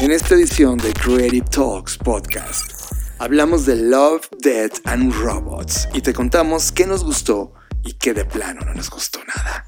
[0.00, 6.14] En esta edición de Creative Talks Podcast, hablamos de Love, Death and Robots y te
[6.14, 7.52] contamos qué nos gustó
[7.84, 9.66] y qué de plano no nos gustó nada.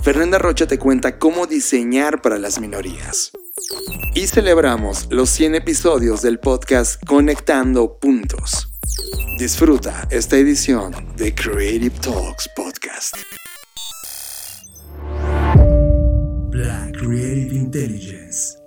[0.00, 3.32] Fernanda Rocha te cuenta cómo diseñar para las minorías.
[4.14, 8.68] Y celebramos los 100 episodios del podcast Conectando Puntos.
[9.40, 13.16] Disfruta esta edición de Creative Talks Podcast.
[16.52, 18.61] Black Creative Intelligence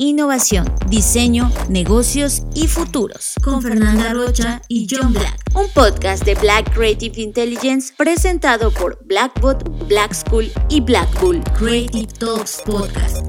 [0.00, 3.34] innovación, diseño, negocios y futuros.
[3.44, 5.38] Con Fernanda Rocha y John Black.
[5.54, 11.42] Un podcast de Black Creative Intelligence presentado por Blackbot, Black School y Black Bull.
[11.58, 13.26] Creative Talks Podcast.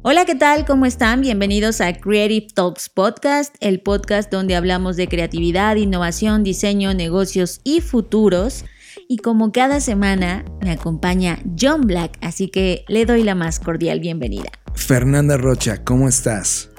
[0.00, 0.64] Hola, ¿qué tal?
[0.64, 1.20] ¿Cómo están?
[1.20, 7.82] Bienvenidos a Creative Talks Podcast, el podcast donde hablamos de creatividad, innovación, diseño, negocios y
[7.82, 8.64] futuros.
[9.08, 14.00] Y como cada semana me acompaña John Black, así que le doy la más cordial
[14.00, 14.50] bienvenida.
[14.78, 16.70] Fernanda Rocha, ¿cómo estás?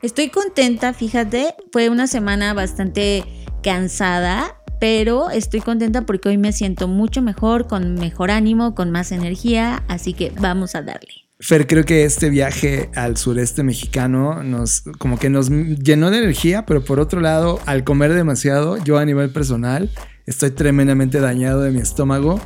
[0.00, 3.24] Estoy contenta, fíjate, fue una semana bastante
[3.62, 9.12] cansada, pero estoy contenta porque hoy me siento mucho mejor, con mejor ánimo, con más
[9.12, 11.12] energía, así que vamos a darle.
[11.40, 16.64] Fer, creo que este viaje al sureste mexicano nos como que nos llenó de energía,
[16.64, 19.90] pero por otro lado, al comer demasiado, yo a nivel personal
[20.26, 22.40] estoy tremendamente dañado de mi estómago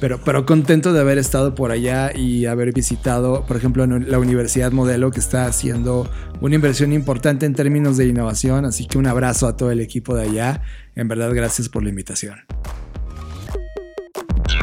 [0.00, 4.72] pero, pero contento de haber estado por allá y haber visitado, por ejemplo, la Universidad
[4.72, 8.64] Modelo, que está haciendo una inversión importante en términos de innovación.
[8.64, 10.62] Así que un abrazo a todo el equipo de allá.
[10.94, 12.36] En verdad, gracias por la invitación.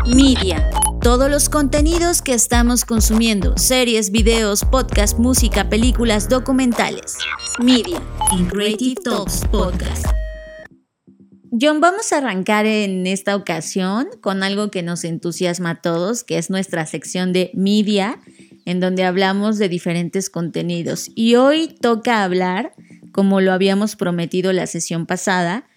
[0.05, 0.69] Media.
[1.01, 7.17] Todos los contenidos que estamos consumiendo, series, videos, podcast, música, películas, documentales.
[7.61, 8.01] Media.
[8.37, 10.22] In Creative Talks Podcast.
[11.61, 16.39] John, vamos a arrancar en esta ocasión con algo que nos entusiasma a todos, que
[16.39, 18.19] es nuestra sección de media,
[18.65, 21.11] en donde hablamos de diferentes contenidos.
[21.13, 22.73] Y hoy toca hablar,
[23.11, 25.67] como lo habíamos prometido la sesión pasada,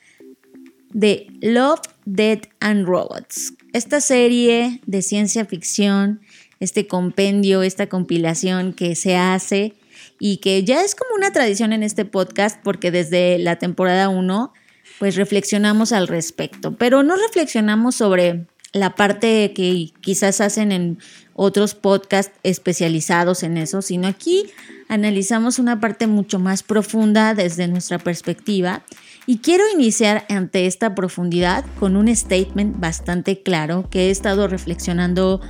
[0.94, 3.52] de Love, Dead and Robots.
[3.74, 6.22] Esta serie de ciencia ficción,
[6.58, 9.74] este compendio, esta compilación que se hace
[10.18, 14.54] y que ya es como una tradición en este podcast porque desde la temporada 1
[14.98, 20.98] pues reflexionamos al respecto, pero no reflexionamos sobre la parte que quizás hacen en
[21.34, 24.46] otros podcasts especializados en eso, sino aquí
[24.88, 28.82] analizamos una parte mucho más profunda desde nuestra perspectiva
[29.26, 35.40] y quiero iniciar ante esta profundidad con un statement bastante claro que he estado reflexionando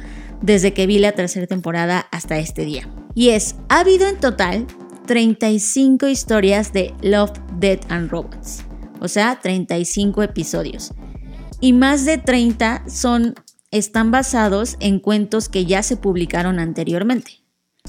[0.41, 2.89] desde que vi la tercera temporada hasta este día.
[3.15, 4.67] Y es, ha habido en total
[5.07, 8.66] 35 historias de Love, Dead and Robots
[9.01, 10.93] o sea, 35 episodios.
[11.61, 13.35] Y más de 30 son,
[13.71, 17.43] están basados en cuentos que ya se publicaron anteriormente.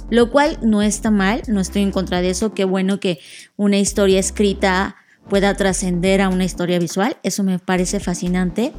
[0.09, 3.19] Lo cual no está mal, no estoy en contra de eso, qué bueno que
[3.55, 4.95] una historia escrita
[5.27, 8.71] pueda trascender a una historia visual, eso me parece fascinante,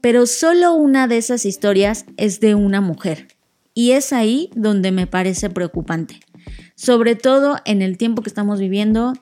[0.00, 3.28] pero solo una de esas historias es de una mujer.
[3.74, 6.20] Y es ahí donde me parece preocupante,
[6.74, 9.14] sobre todo en el tiempo que estamos viviendo,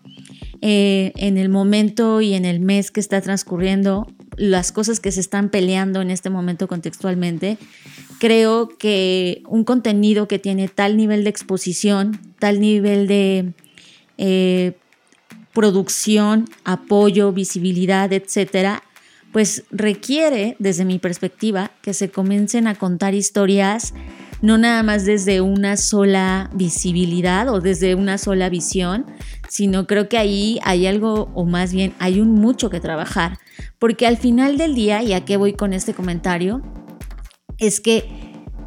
[0.62, 4.06] eh, en el momento y en el mes que está transcurriendo,
[4.36, 7.58] las cosas que se están peleando en este momento contextualmente,
[8.18, 13.52] creo que un contenido que tiene tal nivel de exposición, tal nivel de
[14.18, 14.72] eh,
[15.52, 18.82] producción, apoyo, visibilidad, etcétera,
[19.32, 23.94] pues requiere, desde mi perspectiva, que se comiencen a contar historias
[24.42, 29.06] no nada más desde una sola visibilidad o desde una sola visión,
[29.50, 33.38] sino creo que ahí hay algo, o más bien hay un mucho que trabajar,
[33.80, 36.62] porque al final del día, y a qué voy con este comentario,
[37.58, 38.04] es que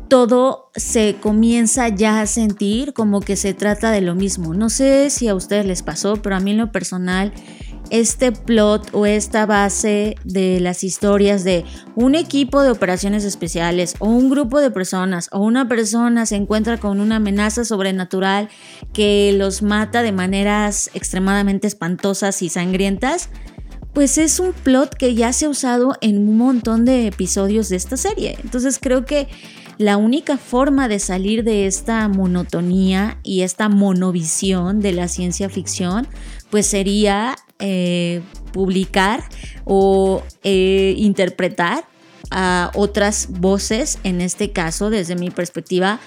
[0.09, 4.53] todo se comienza ya a sentir como que se trata de lo mismo.
[4.53, 7.31] No sé si a ustedes les pasó, pero a mí en lo personal
[7.89, 11.65] este plot o esta base de las historias de
[11.95, 16.77] un equipo de operaciones especiales o un grupo de personas o una persona se encuentra
[16.77, 18.49] con una amenaza sobrenatural
[18.93, 23.29] que los mata de maneras extremadamente espantosas y sangrientas,
[23.93, 27.75] pues es un plot que ya se ha usado en un montón de episodios de
[27.75, 28.37] esta serie.
[28.43, 29.27] Entonces creo que
[29.77, 36.07] la única forma de salir de esta monotonía y esta monovisión de la ciencia ficción,
[36.53, 38.21] pues sería eh,
[38.51, 39.23] publicar
[39.65, 41.85] o eh, interpretar
[42.29, 45.99] a otras voces, en este caso, desde mi perspectiva,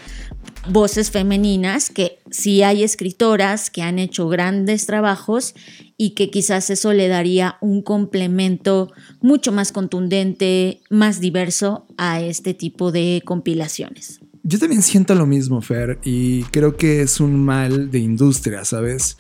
[0.71, 5.57] voces femeninas, que sí hay escritoras que han hecho grandes trabajos
[5.97, 12.55] y que quizás eso le daría un complemento mucho más contundente, más diverso a este
[12.55, 14.21] tipo de compilaciones.
[14.45, 19.17] Yo también siento lo mismo, Fer, y creo que es un mal de industria, ¿sabes?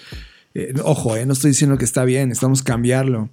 [0.59, 3.29] Eh, ojo, eh, no estoy diciendo que está bien, estamos cambiarlo.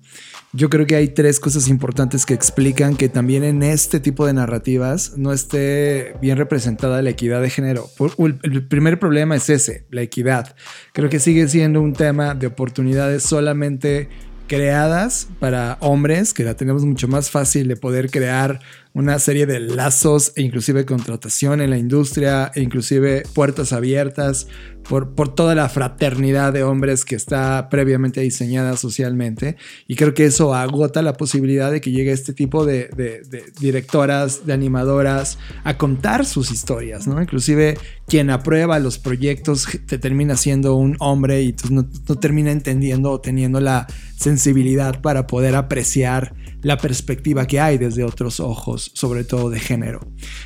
[0.51, 4.33] Yo creo que hay tres cosas importantes que explican que también en este tipo de
[4.33, 7.89] narrativas no esté bien representada la equidad de género.
[8.17, 10.53] El primer problema es ese, la equidad.
[10.91, 14.09] Creo que sigue siendo un tema de oportunidades solamente
[14.47, 18.59] creadas para hombres, que la tenemos mucho más fácil de poder crear
[18.93, 24.47] una serie de lazos e inclusive contratación en la industria e inclusive puertas abiertas
[24.87, 29.55] por, por toda la fraternidad de hombres que está previamente diseñada socialmente
[29.87, 33.23] y creo que eso agota la posibilidad de que llegue este tipo de,
[33.59, 37.19] directoras, de animadoras a contar sus historias, ¿no?
[37.19, 43.11] Inclusive quien aprueba los proyectos te termina siendo un hombre y no, no termina entendiendo
[43.11, 43.87] o teniendo la
[44.17, 49.99] sensibilidad para poder apreciar la perspectiva que hay desde otros ojos, sobre todo de género.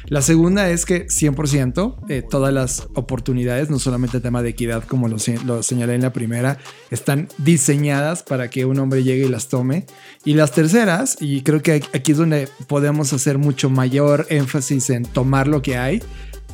[0.08, 4.84] La segunda es que 100% eh, todas las oportunidades, no solamente el tema de equidad
[4.84, 6.58] como lo, lo señalé en la primera,
[6.92, 9.86] están diseñadas para que un hombre llegue y las tome.
[10.26, 15.04] Y las terceras, y creo que aquí es donde podemos hacer mucho mayor énfasis en
[15.04, 16.02] tomar lo que hay,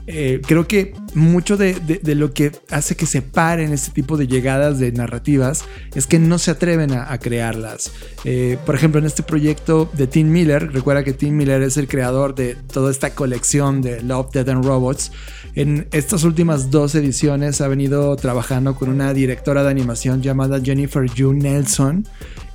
[0.05, 1.75] eh, creo que mucho de,
[2.15, 5.63] lo que hace que se paren este tipo de llegadas de narrativas
[5.95, 7.91] es que no se atreven a, crearlas.
[8.25, 11.87] Eh, por ejemplo, en este proyecto de Tim Miller, recuerda que Tim Miller es el
[11.87, 15.11] creador de toda esta colección de Love, Dead and Robots.
[15.55, 21.05] En estas últimas dos ediciones ha venido trabajando con una directora de animación llamada Jennifer
[21.09, 22.05] June Nelson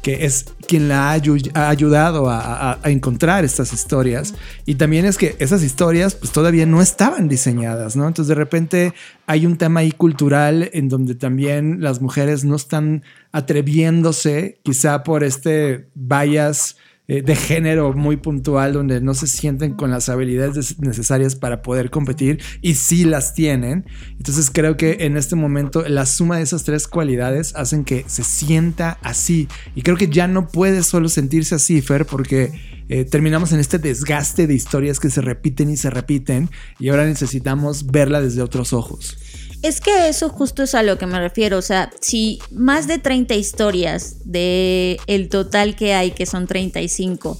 [0.03, 4.35] que es quien la ha, ayudado a, encontrar estas historias.
[4.65, 8.07] Y también es que esas historias pues todavía no estaban diseñadas, ¿no?
[8.07, 8.95] Entonces de repente
[9.27, 13.03] hay un tema ahí cultural en donde también las mujeres no están
[13.33, 16.77] atreviéndose, quizá por este bias
[17.11, 21.89] eh, de género muy puntual donde no se sienten con las habilidades necesarias para poder
[21.89, 23.87] competir y sí las tienen.
[24.19, 28.25] Entonces creo que en este momento la suma de esas tres cualidades hacen que se
[28.25, 29.49] sienta así.
[29.75, 32.53] Y creo que ya no puede solo sentirse así, Fer, porque
[32.91, 37.07] eh, terminamos en este desgaste de historias que se repiten y se repiten y ahora
[37.07, 39.17] necesitamos verla desde otros ojos.
[39.63, 41.59] Es que eso justo es a lo que me refiero.
[41.59, 47.39] O sea, si más de 30 historias de el total que hay, que son 35,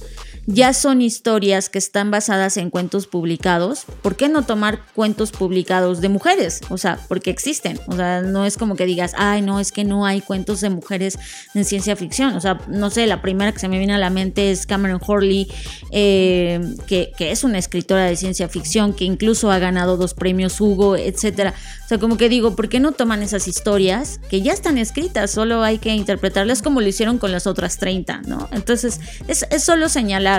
[0.51, 6.01] ya son historias que están basadas en cuentos publicados, ¿por qué no tomar cuentos publicados
[6.01, 6.61] de mujeres?
[6.69, 7.79] O sea, porque existen.
[7.85, 10.71] O sea, no es como que digas, ay, no, es que no hay cuentos de
[10.71, 11.19] mujeres
[11.53, 12.35] en ciencia ficción.
[12.35, 14.99] O sea, no sé, la primera que se me viene a la mente es Cameron
[15.05, 15.51] Horley,
[15.91, 20.97] eh, que, es una escritora de ciencia ficción, que incluso ha ganado dos premios Hugo,
[20.97, 21.53] etcétera.
[21.85, 25.29] O sea, como que digo, ¿por qué no toman esas historias que ya están escritas?
[25.29, 28.49] Solo hay que interpretarlas como lo hicieron con las otras 30, ¿no?
[28.51, 30.38] Entonces, es, es solo señalar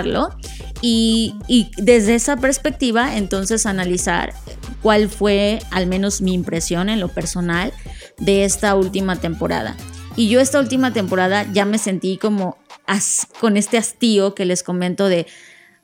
[0.81, 1.35] y,
[1.77, 4.33] desde esa perspectiva entonces analizar
[4.81, 7.71] cuál fue al menos mi impresión en lo personal
[8.17, 9.75] de esta última temporada.
[10.15, 12.57] Y yo esta última temporada ya me sentí como
[13.39, 15.25] con este hastío que les comento de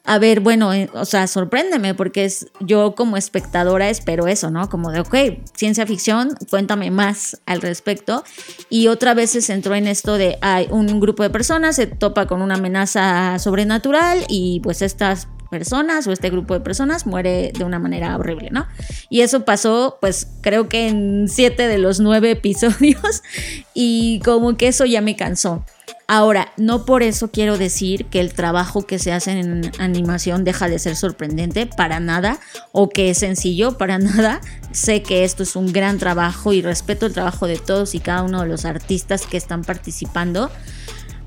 [0.07, 4.69] a ver, bueno, eh, o sea, sorpréndeme porque es, yo como espectadora espero eso, ¿no?
[4.69, 5.15] Como de, ok,
[5.53, 8.23] ciencia ficción, cuéntame más al respecto.
[8.69, 12.25] Y otra vez se centró en esto de, hay un grupo de personas se topa
[12.25, 17.63] con una amenaza sobrenatural y pues estas personas o este grupo de personas muere de
[17.65, 18.65] una manera horrible, ¿no?
[19.09, 23.23] Y eso pasó, pues creo que en siete de los nueve episodios
[23.73, 25.65] y como que eso ya me cansó.
[26.09, 30.69] Ahora, no por eso quiero decir que el trabajo que se hace en animación deja
[30.69, 32.39] de ser sorprendente, para nada,
[32.71, 34.39] o que es sencillo, para nada.
[34.71, 38.23] Sé que esto es un gran trabajo y respeto el trabajo de todos y cada
[38.23, 40.49] uno de los artistas que están participando,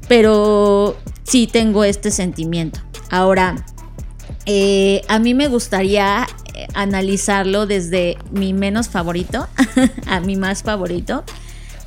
[0.09, 2.81] pero sí tengo este sentimiento.
[3.11, 3.63] Ahora,
[4.47, 9.47] eh, a mí me gustaría eh, analizarlo desde mi menos favorito
[10.07, 11.25] a mi más favorito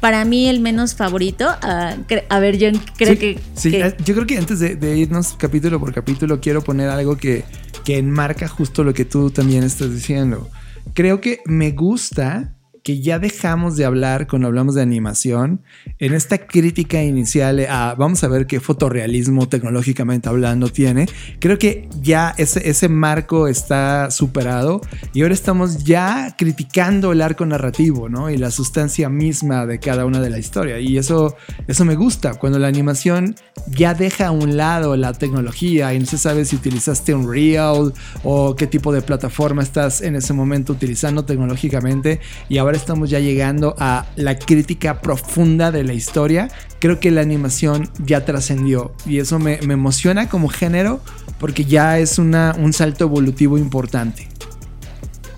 [0.04, 1.48] para mí el menos favorito.
[1.62, 1.96] Ah,
[2.28, 5.94] a ver, yo creo que, sí, eh, yo creo que antes de, irnos capítulo por
[5.94, 7.46] capítulo, quiero poner algo que,
[7.86, 10.50] que enmarca justo lo que tú también estás diciendo.
[10.94, 12.54] Creo que me gusta
[12.84, 15.62] que ya dejamos de hablar cuando hablamos de animación,
[16.00, 21.08] en esta crítica inicial a vamos a ver qué fotorrealismo tecnológicamente hablando tiene,
[21.40, 24.82] creo que ya ese, ese marco está superado
[25.14, 28.30] y ahora estamos ya criticando el arco narrativo, ¿no?
[28.30, 30.80] Y la sustancia misma de cada una de la historia.
[30.80, 31.38] Y eso,
[31.68, 33.36] eso me gusta, cuando la animación
[33.68, 37.94] ya deja a un lado la tecnología y no se sabe si utilizaste un Real
[38.24, 43.20] o qué tipo de plataforma estás en ese momento utilizando tecnológicamente y ahora estamos ya
[43.20, 46.50] llegando a la crítica profunda de la historia,
[46.80, 51.02] creo que la animación ya trascendió y eso me, emociona como género
[51.40, 54.28] porque ya es una, un salto evolutivo importante.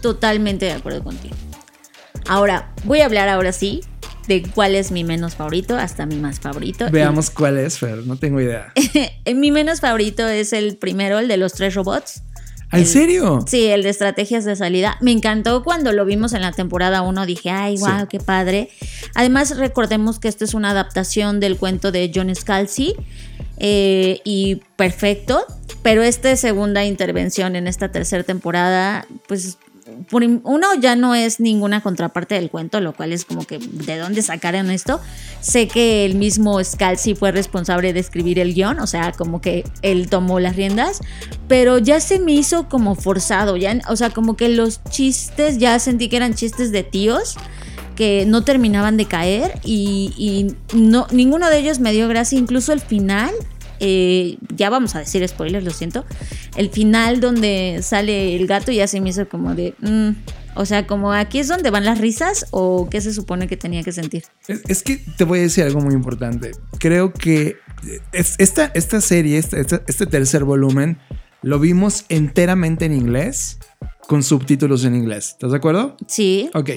[0.02, 1.36] Totalmente de acuerdo contigo.
[2.28, 3.82] Ahora, voy a hablar ahora sí
[4.28, 6.88] de cuál es mi menos favorito hasta mi más favorito.
[6.92, 8.74] Veamos cuál es, Fer, no tengo idea.
[9.36, 12.24] mi menos favorito es el primero, el de los tres robots.
[12.76, 13.44] ¿En serio?
[13.48, 14.98] Sí, el de estrategias de salida.
[15.02, 17.26] Me encantó cuando lo vimos en la temporada 1.
[17.26, 18.70] Dije, ay, wow, qué padre.
[19.14, 22.96] Además, recordemos que esta es una adaptación del cuento de John Scalzi.
[23.58, 25.46] Eh, y perfecto.
[25.82, 29.58] Pero esta segunda intervención en esta tercera temporada, pues
[30.12, 34.22] uno ya no es ninguna contraparte del cuento, lo cual es como que de dónde
[34.22, 35.00] sacaron esto.
[35.42, 39.64] Sé que el mismo Scalzi fue responsable de escribir el guion, o sea, como que
[39.84, 41.02] él tomó las riendas,
[41.48, 45.78] pero ya se me hizo como forzado, ya, o sea, como que los chistes ya
[45.78, 47.36] sentí que eran chistes de tíos
[47.96, 52.74] que no terminaban de caer y, y no, ninguno de ellos me dio gracia, incluso
[52.74, 53.32] el final
[53.88, 56.06] eh, ya vamos a decir spoilers, lo siento,
[56.56, 59.76] el final donde sale el gato ya se me hizo como de...
[59.80, 60.12] Mm,
[60.58, 63.84] o sea, como aquí es donde van las risas o qué se supone que tenía
[63.84, 64.24] que sentir.
[64.48, 66.52] Es, que te voy a decir algo muy importante.
[66.80, 67.58] Creo que
[68.14, 70.98] esta, esta serie, este, este tercer volumen,
[71.42, 73.60] lo vimos enteramente en inglés
[74.08, 75.32] con subtítulos en inglés.
[75.32, 75.98] ¿Estás de acuerdo?
[76.08, 76.50] Sí.
[76.54, 76.70] Ok.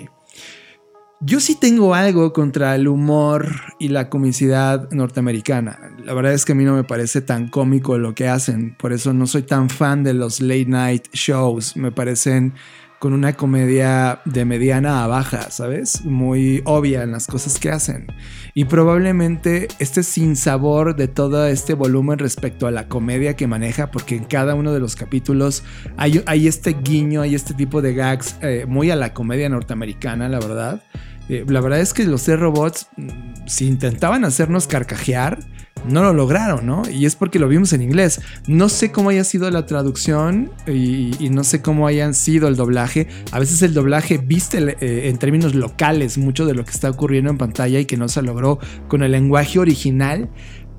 [1.21, 5.91] Yo sí tengo algo contra el humor y la comicidad norteamericana.
[6.05, 8.77] La verdad es que a mí no me parece tan cómico lo que hacen.
[8.79, 11.77] Por eso no soy tan fan de los late night shows.
[11.77, 12.55] Me parecen
[12.99, 16.05] con una comedia de mediana a baja, ¿sabes?
[16.05, 18.07] Muy obvia en las cosas que hacen.
[18.55, 24.17] Y probablemente este sabor de todo este volumen respecto a la comedia que maneja, porque
[24.17, 25.63] en cada uno de los capítulos
[25.97, 30.41] hay, este guiño, hay este tipo de gags eh, muy a la comedia norteamericana, la
[30.41, 30.83] verdad.
[31.29, 33.09] Eh, la verdad es que los C-Robots, mm,
[33.47, 35.39] si intentaban hacernos carcajear,
[35.87, 36.83] no lo lograron, ¿no?
[36.91, 38.21] Y es porque lo vimos en inglés.
[38.47, 43.09] No sé cómo haya sido la traducción y, no sé cómo hayan sido el doblaje.
[43.33, 47.31] A veces el doblaje viste eh, en términos locales mucho de lo que está ocurriendo
[47.31, 48.59] en pantalla y que no se logró
[48.89, 50.29] con el lenguaje original.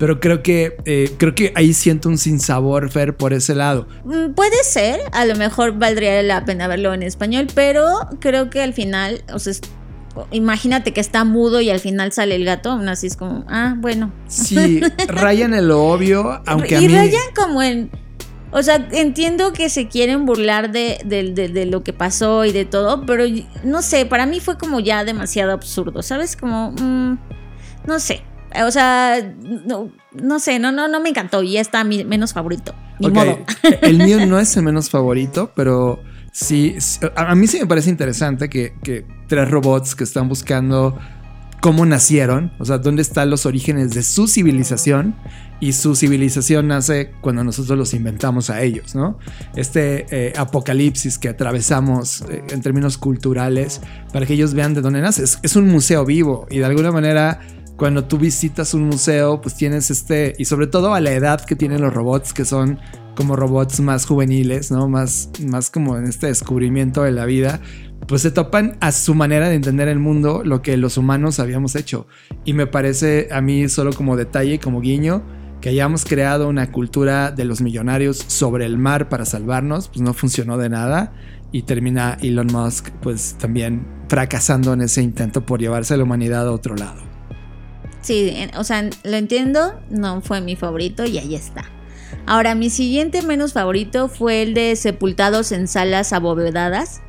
[0.00, 3.86] Pero creo que, eh, creo que ahí siento un sinsabor, Fer, por ese lado.
[4.04, 8.62] Mm, puede ser, a lo mejor valdría la pena verlo en español, pero creo que
[8.62, 9.52] al final, o sea,
[10.30, 13.74] imagínate que está mudo y al final sale el gato, aún así es como, ah,
[13.78, 14.12] bueno.
[14.28, 16.86] Sí, rayan el obvio, aunque a mí...
[16.86, 17.90] Y rayan como en...
[18.52, 23.06] O sea, entiendo que se quieren burlar de, de, lo que pasó y de todo,
[23.06, 23.24] pero
[23.62, 26.34] no sé, para mí fue como ya demasiado absurdo, ¿sabes?
[26.36, 27.18] Como, mm,
[27.86, 28.22] no sé.
[28.66, 32.32] O sea, no, no, sé, no, no, no me encantó y ya está mi menos
[32.32, 32.74] favorito.
[32.98, 33.38] Ni modo.
[33.82, 36.00] El mío no es el menos favorito, pero
[36.32, 36.76] sí,
[37.16, 40.98] a mí sí me parece interesante que, tres robots que están buscando
[41.60, 45.14] cómo nacieron, o sea, dónde están los orígenes de su civilización
[45.60, 49.18] y su civilización nace cuando nosotros los inventamos a ellos, ¿no?
[49.54, 55.02] Este eh, apocalipsis que atravesamos eh, en términos culturales para que ellos vean de dónde
[55.02, 55.22] nace.
[55.22, 57.40] Es, un museo vivo y de alguna manera
[57.76, 61.56] cuando tú visitas un museo pues tienes este, y sobre todo a la edad que
[61.56, 62.78] tienen los robots que son
[63.16, 64.88] como robots más juveniles, ¿no?
[64.88, 67.60] Más, más como en este descubrimiento de la vida,
[68.06, 71.76] pues se topan a su manera de entender el mundo lo que los humanos habíamos
[71.76, 72.06] hecho.
[72.44, 75.22] Y me parece a mí solo como detalle, como guiño,
[75.60, 80.14] que hayamos creado una cultura de los millonarios sobre el mar para salvarnos, pues no
[80.14, 81.12] funcionó de nada.
[81.52, 86.46] Y termina Elon Musk pues también fracasando en ese intento por llevarse a la humanidad
[86.46, 87.02] a otro lado.
[88.00, 91.64] Sí, o sea, lo entiendo, no fue mi favorito y ahí está.
[92.26, 97.02] Ahora, mi siguiente menos favorito fue el de Sepultados en salas abovedadas.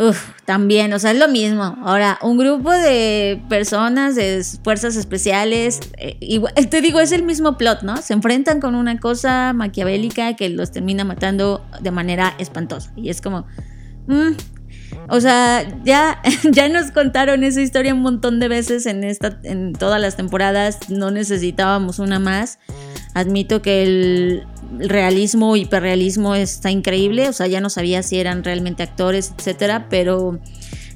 [0.00, 1.76] Uf, también, o sea, es lo mismo.
[1.82, 6.16] Ahora, un grupo de personas de fuerzas especiales, eh,
[6.70, 7.98] te digo, es el mismo plot, ¿no?
[7.98, 12.92] Se enfrentan con una cosa maquiavélica que los termina matando de manera espantosa.
[12.96, 13.46] Y es como,
[14.06, 14.30] mm,
[15.08, 19.74] o sea, ya, ya nos contaron esa historia un montón de veces en, esta, en
[19.74, 22.58] todas las temporadas, no necesitábamos una más.
[23.14, 24.46] Admito que el
[24.78, 30.38] realismo, hiperrealismo está increíble, o sea, ya no sabía si eran realmente actores, etcétera, pero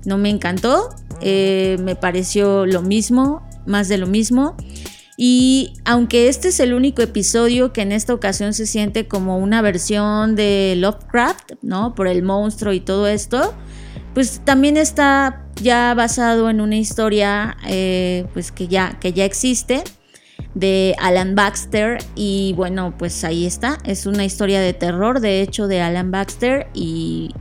[0.04, 0.90] no me encantó,
[1.20, 4.56] eh, me pareció lo mismo, más de lo mismo.
[5.16, 9.62] Y aunque este es el único episodio que en esta ocasión se siente como una
[9.62, 11.94] versión de Lovecraft, ¿no?
[11.94, 13.54] Por el monstruo y todo esto,
[14.12, 19.84] pues también está ya basado en una historia eh, pues que ya, que ya existe
[20.54, 25.66] de Alan Baxter y bueno pues ahí está es una historia de terror de hecho
[25.66, 27.32] de Alan Baxter y,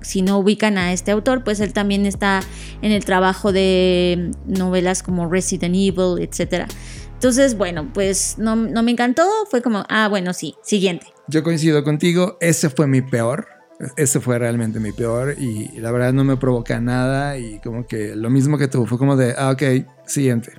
[0.00, 2.40] si no ubican a este autor, pues él también está
[2.82, 6.70] en el trabajo de novelas como Resident Evil, etc.
[7.14, 11.08] Entonces, bueno, pues no, no me encantó, fue como, ah, bueno, sí, siguiente.
[11.26, 13.48] Yo coincido contigo, ese fue mi peor.
[13.96, 18.16] Ese fue realmente mi peor y la verdad no me provoca nada y como que
[18.16, 20.52] lo mismo que tú, fue como de, ah, ok, siguiente.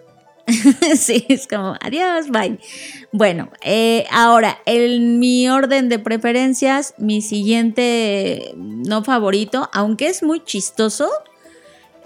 [0.97, 2.59] sí, es como, adiós, bye.
[3.11, 10.43] Bueno, eh, ahora, en mi orden de preferencias, mi siguiente no favorito, aunque es muy
[10.43, 11.09] chistoso,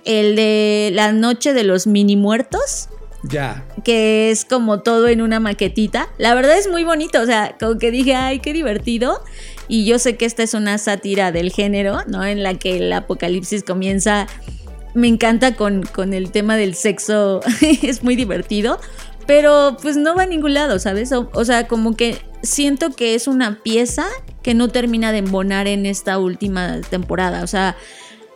[0.05, 2.89] el de la noche de los mini muertos.
[3.23, 3.63] Ya.
[3.85, 6.09] Que es como todo en una maquetita.
[6.17, 9.23] La verdad es muy bonito, o sea, como que dije, ay, qué divertido.
[9.69, 12.25] Y yo sé que esta es una sátira del género, ¿no?
[12.25, 14.27] En la que el apocalipsis comienza
[14.93, 15.83] me encanta con,
[16.13, 17.41] el tema del sexo,
[17.81, 18.79] es muy divertido,
[19.25, 21.11] pero pues no va a ningún lado, ¿sabes?
[21.11, 24.05] O, sea, como que siento que es una pieza
[24.41, 27.75] que no termina de embonar en esta última temporada, o sea,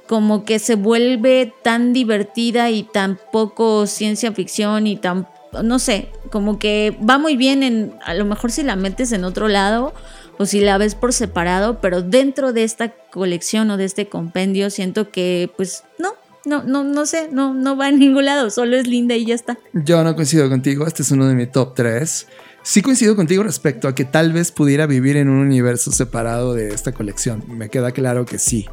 [0.07, 5.27] como que se vuelve tan divertida y tan poco ciencia ficción y tan,
[5.63, 9.25] no sé, como que va muy bien en, a lo mejor si la metes en
[9.25, 9.93] otro lado
[10.37, 14.69] o si la ves por separado, pero dentro de esta colección o de este compendio
[14.69, 16.13] siento que pues no,
[16.47, 19.35] no, no, no sé, no, no va a ningún lado, solo es linda y ya
[19.35, 19.57] está.
[19.73, 22.27] Yo no coincido contigo, este es uno de mis top 3.
[22.63, 26.67] Sí coincido contigo respecto a que tal vez pudiera vivir en un universo separado de
[26.69, 27.43] esta colección.
[27.47, 28.65] Me queda claro que sí.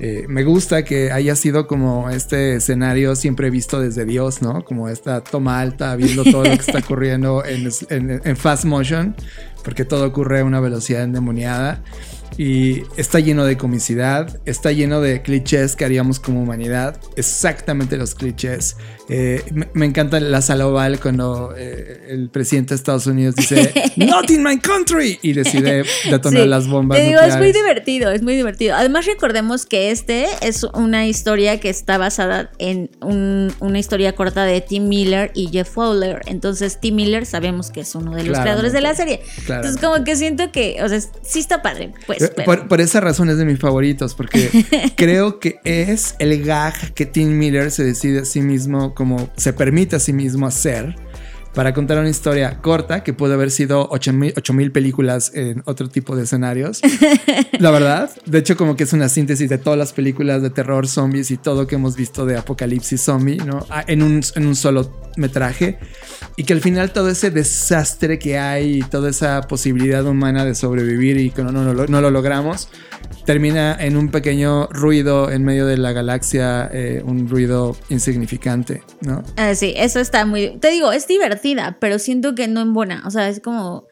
[0.00, 4.64] Eh, me gusta que haya sido como este escenario siempre visto desde Dios, ¿no?
[4.64, 9.14] Como esta toma alta, viendo todo lo que está ocurriendo en, en fast motion,
[9.62, 11.84] porque todo ocurre a una velocidad endemoniada
[12.38, 18.14] y está lleno de comicidad, está lleno de clichés que haríamos como humanidad, exactamente los
[18.14, 18.76] clichés.
[19.10, 24.30] Eh, me, encanta la sala oval cuando eh, el presidente de Estados Unidos dice Not
[24.30, 26.98] in my country y decide detonar las bombas.
[26.98, 28.76] Te digo, es muy divertido, es muy divertido.
[28.76, 34.60] Además recordemos que este es una historia que está basada en una historia corta de
[34.60, 36.20] Tim Miller y Jeff Fowler.
[36.26, 39.20] Entonces Tim Miller sabemos que es uno de los creadores de la serie.
[39.38, 41.92] Entonces como que siento que, o sea, sí está padre.
[42.06, 44.50] Pues, eh, por, esa razón es de mis favoritos, porque
[44.96, 49.52] creo que es el gag que Tim Miller se decide a sí mismo como se
[49.52, 50.96] permite a sí mismo hacer
[51.54, 56.24] para contar una historia corta que puede haber sido 8000 películas en otro tipo de
[56.24, 56.80] escenarios.
[57.58, 60.86] La verdad, de hecho como que es una síntesis de todas las películas de terror,
[60.86, 63.66] zombies y todo que hemos visto de apocalipsis zombie, ¿no?
[63.70, 65.78] Ah, en un, en un solo metraje.
[66.36, 70.54] Y que al final todo ese desastre que hay y toda esa posibilidad humana de
[70.54, 72.68] sobrevivir y que no, no, no lo logramos,
[73.28, 79.22] termina en un pequeño ruido en medio de la galaxia, eh, un ruido insignificante, ¿no?
[79.36, 80.56] Ah, sí, eso está muy...
[80.58, 81.06] Te digo, es
[81.48, 83.86] divertida, pero siento que no en buena, o sea, es como...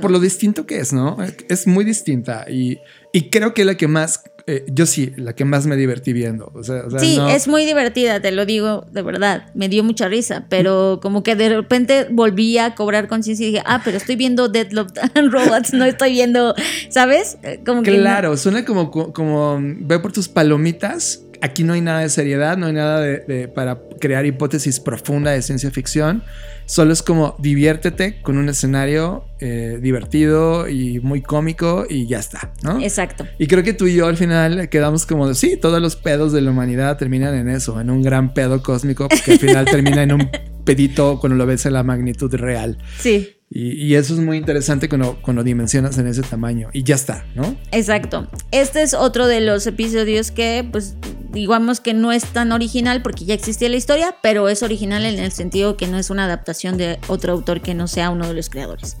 [0.00, 1.16] por, lo distinto que es, ¿no?
[1.48, 2.78] Es muy distinta y,
[3.12, 6.50] y creo que la que más eh, yo sí, la que más me divertí viendo.
[6.98, 9.50] sí, es muy divertida, te lo digo de verdad.
[9.52, 13.62] Me dio mucha risa, pero como que de repente volví a cobrar conciencia y dije,
[13.66, 16.54] ah, pero estoy viendo Deadlock and Robots, no estoy viendo,
[16.88, 17.36] ¿sabes?
[17.42, 21.22] Eh, como claro, suena como, como ve por tus palomitas.
[21.40, 25.42] Aquí no hay nada de seriedad, no hay nada de, para crear hipótesis profunda de
[25.42, 26.22] ciencia ficción.
[26.66, 32.52] Solo es como diviértete con un escenario eh, divertido y muy cómico y ya está,
[32.62, 32.80] ¿no?
[32.80, 33.26] Exacto.
[33.38, 36.42] Y creo que tú y yo al final quedamos como, sí, todos los pedos de
[36.42, 40.12] la humanidad terminan en eso, en un gran pedo cósmico, porque al final termina en
[40.12, 40.30] un
[40.64, 42.78] pedito cuando lo ves en la magnitud real.
[42.98, 43.37] Sí.
[43.50, 46.68] Y, eso es muy interesante cuando, dimensionas en ese tamaño.
[46.72, 47.56] Y ya está, ¿no?
[47.72, 48.26] Exacto.
[48.50, 50.96] Este es otro de los episodios que, pues,
[51.32, 55.18] digamos que no es tan original porque ya existía la historia, pero es original en
[55.18, 58.34] el sentido que no es una adaptación de otro autor que no sea uno de
[58.34, 58.96] los creadores.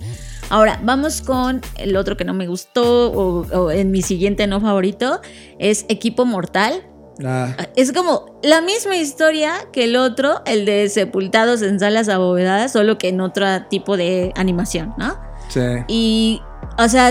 [0.48, 5.20] Ahora, vamos con el otro que no me gustó o, en mi siguiente no favorito,
[5.58, 6.87] es Equipo Mortal.
[7.24, 7.56] Ah.
[7.76, 12.98] Es como la misma historia que el otro, el de sepultados en salas abovedadas, solo
[12.98, 15.18] que en otro tipo de animación, ¿no?
[15.48, 15.60] Sí.
[15.88, 16.40] Y,
[16.78, 17.10] o sea,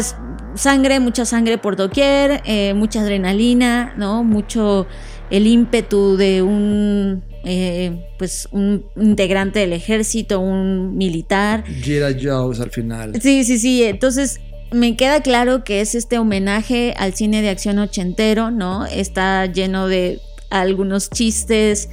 [0.56, 4.24] sangre, mucha sangre por doquier, eh, mucha adrenalina, ¿no?
[4.24, 4.88] Mucho
[5.30, 11.64] el ímpetu de un eh, pues un integrante del ejército, un militar.
[11.66, 13.14] Gira Jones al final.
[13.22, 13.84] Sí, sí, sí.
[13.84, 14.42] Entonces
[14.72, 18.86] me queda claro que es este homenaje al cine de acción ochentero, ¿no?
[18.86, 21.90] Está lleno de algunos chistes.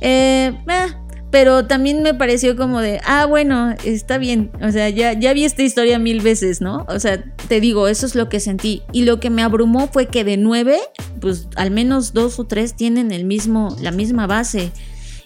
[0.00, 0.86] Eh, eh,
[1.30, 5.44] pero también me pareció como de, ah, bueno, está bien, o sea, ya, ya vi
[5.44, 6.86] esta historia mil veces, ¿no?
[6.88, 8.82] O sea, te digo, eso es lo que sentí.
[8.92, 10.78] Y lo que me abrumó fue que de nueve,
[11.20, 14.70] pues al menos dos o tres tienen el mismo, la misma base.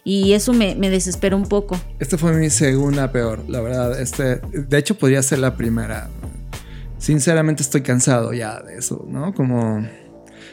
[0.02, 1.78] Y eso me, me desesperó un poco.
[1.98, 4.00] Esta fue mi segunda peor, la verdad.
[4.00, 6.09] Este, de hecho, podría ser la primera.
[6.98, 9.32] Sinceramente estoy cansado ya de eso, ¿no?
[9.32, 9.87] Como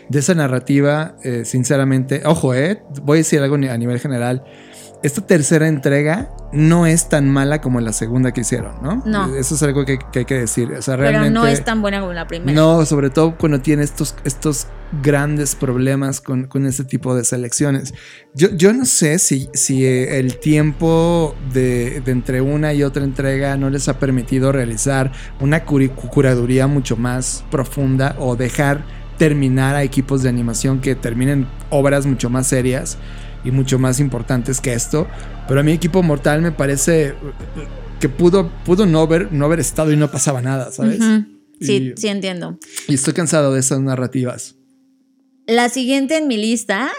[0.10, 4.44] de esa narrativa, eh, sinceramente, ojo, eh, voy a decir algo a nivel general
[5.06, 9.04] esta tercera entrega no es tan mala como la segunda que hicieron, ¿no?
[9.06, 9.36] No.
[9.36, 10.72] Eso es algo que, hay que decir.
[10.72, 12.54] O sea, Pero no es tan buena como la primera.
[12.54, 14.66] No, sobre todo cuando tiene estos, estos
[15.04, 17.94] grandes problemas con, con este tipo de selecciones.
[18.34, 23.70] Yo, yo no sé si, si el tiempo de, entre una y otra entrega no
[23.70, 28.84] les ha permitido realizar una curaduría mucho más profunda o dejar
[29.20, 32.98] terminar a equipos de animación que terminen obras mucho más serias
[33.46, 35.08] y mucho más importantes que esto.
[35.48, 37.14] Pero a mi equipo mortal me parece
[38.00, 41.00] que pudo, pudo no, haber, no haber estado y no pasaba nada, ¿sabes?
[41.62, 42.60] Sí, sí entiendo.
[42.88, 44.56] Y estoy cansado de esas narrativas.
[45.48, 46.92] La siguiente en mi lista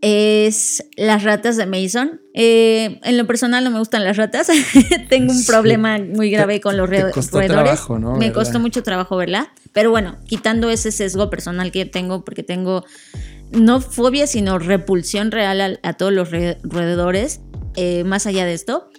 [0.00, 2.20] es las ratas de Mason.
[2.34, 4.48] Eh, en lo personal no me gustan las ratas.
[5.08, 7.30] Tengo un problema muy grave con los roedores.
[8.18, 9.52] Me costó mucho trabajo verla.
[9.72, 12.84] Pero bueno, quitando ese sesgo personal que tengo, porque tengo
[13.50, 16.30] no fobia, sino repulsión real a, todos los
[16.62, 17.40] roedores,
[17.76, 18.90] eh, más allá de esto.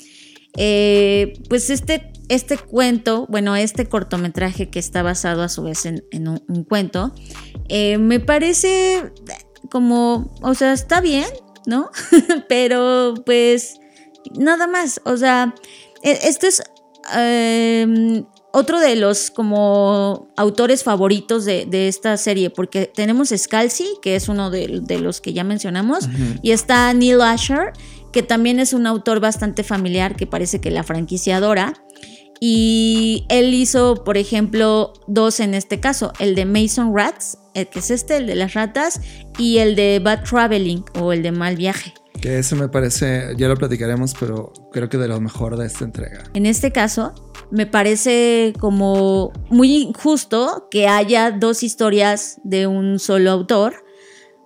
[0.55, 6.27] Eh, pues este, este cuento, bueno, este cortometraje que está basado a su vez en,
[6.27, 7.13] un, cuento,
[7.69, 9.11] me parece
[9.69, 11.27] como, o sea, está bien,
[11.65, 11.91] ¿no?
[12.49, 13.79] Pero pues
[14.35, 15.53] nada más, o sea,
[16.01, 16.63] e, esto es
[18.51, 24.49] otro de los como autores favoritos de, esta serie, porque tenemos Scalzi, que es uno
[24.49, 26.09] de, los que ya mencionamos,
[26.41, 27.73] y está Neil Asher,
[28.11, 31.73] que también es un autor bastante familiar, que parece que la franquicia adora.
[32.39, 37.79] Y él hizo, por ejemplo, dos en este caso, el de Mason Rats, el que
[37.79, 39.01] es este, el de las ratas,
[39.37, 41.93] y el de Bad Traveling o el de Mal Viaje.
[42.21, 45.85] Que eso me parece, ya lo platicaremos, pero creo que de lo mejor de esta
[45.85, 46.23] entrega.
[46.33, 47.13] En este caso,
[47.51, 53.75] me parece como muy injusto que haya dos historias de un solo autor,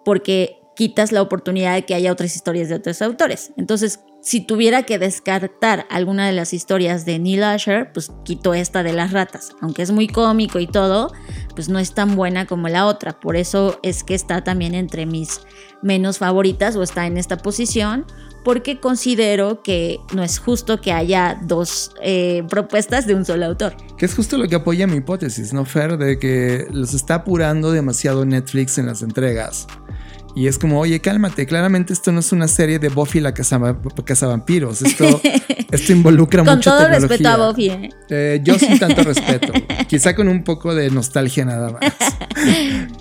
[0.04, 3.52] porque quitas la oportunidad de que haya otras historias de otros autores.
[3.58, 8.84] Entonces, si tuviera que descartar alguna de las historias de Neil Asher, pues quito esta
[8.84, 9.54] de las ratas.
[9.62, 11.12] Aunque es muy cómico y todo,
[11.56, 13.20] pues no es tan buena como la otra.
[13.20, 15.42] Por eso es que está también entre mis
[15.82, 18.06] menos favoritas o está en esta posición
[18.44, 23.76] porque considero que no es justo que haya dos eh, propuestas de un solo autor.
[23.98, 25.98] Que es justo lo que apoya mi hipótesis, ¿no, Fer?
[25.98, 29.68] De que los está apurando demasiado Netflix en las entregas.
[30.36, 34.82] Y es como, oye, cálmate, claramente esto no es una serie de Buffy la cazavampiros.
[34.82, 35.22] Esto,
[35.72, 37.70] esto involucra con mucho todo respeto a Buffy.
[37.70, 37.90] ¿eh?
[38.10, 38.42] ¿eh?
[38.44, 39.52] yo sin tanto respeto.
[39.88, 41.94] Quizá con un poco de nostalgia nada más.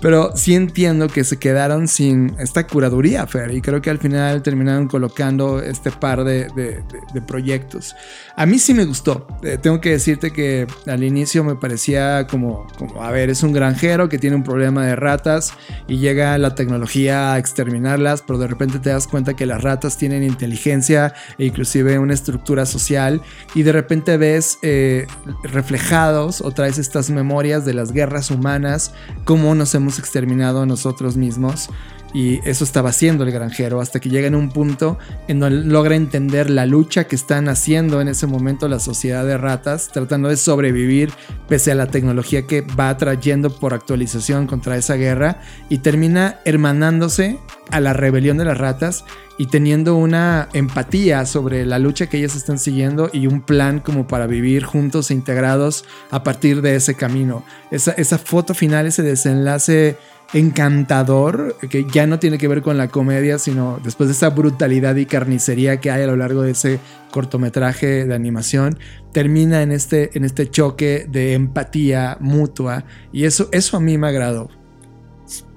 [0.01, 3.53] Pero sí entiendo que se quedaron sin esta curaduría, Fer.
[3.53, 7.95] Y creo que al final terminaron colocando este par de, de, proyectos.
[8.35, 9.27] A mí sí me gustó.
[9.43, 13.53] Eh, tengo que decirte que al inicio me parecía como, como, a ver, es un
[13.53, 15.53] granjero que tiene un problema de ratas
[15.87, 20.23] y llega la tecnología exterminarlas, pero de repente te das cuenta que las ratas tienen
[20.23, 23.21] inteligencia e inclusive una estructura social
[23.53, 25.07] y de repente ves eh,
[25.43, 28.93] reflejados o traes estas memorias de las guerras humanas,
[29.31, 31.69] cómo nos hemos exterminado a nosotros mismos
[32.13, 34.97] y eso estaba haciendo el granjero hasta que llega en un punto
[35.27, 39.37] en donde logra entender la lucha que están haciendo en ese momento la sociedad de
[39.37, 41.11] ratas, tratando de sobrevivir
[41.47, 47.39] pese a la tecnología que va trayendo por actualización contra esa guerra y termina hermanándose
[47.71, 49.05] a la rebelión de las ratas
[49.37, 54.07] y teniendo una empatía sobre la lucha que ellas están siguiendo y un plan como
[54.07, 57.43] para vivir juntos e integrados a partir de ese camino.
[57.71, 59.97] Esa, esa foto final, ese desenlace
[60.33, 64.95] encantador, que ya no tiene que ver con la comedia, sino después de esa brutalidad
[64.95, 66.79] y carnicería que hay a lo largo de ese
[67.11, 68.77] cortometraje de animación,
[69.11, 74.07] termina en este, en este choque de empatía mutua y eso, eso a mí me
[74.07, 74.49] agradó.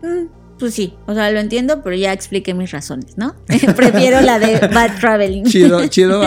[0.03, 0.27] Mm,
[0.59, 3.37] pues sí, o sea, lo entiendo, pero ya expliqué mis razones, ¿no?
[3.77, 5.45] Prefiero la de Bad Traveling.
[5.45, 6.23] Chido, chido,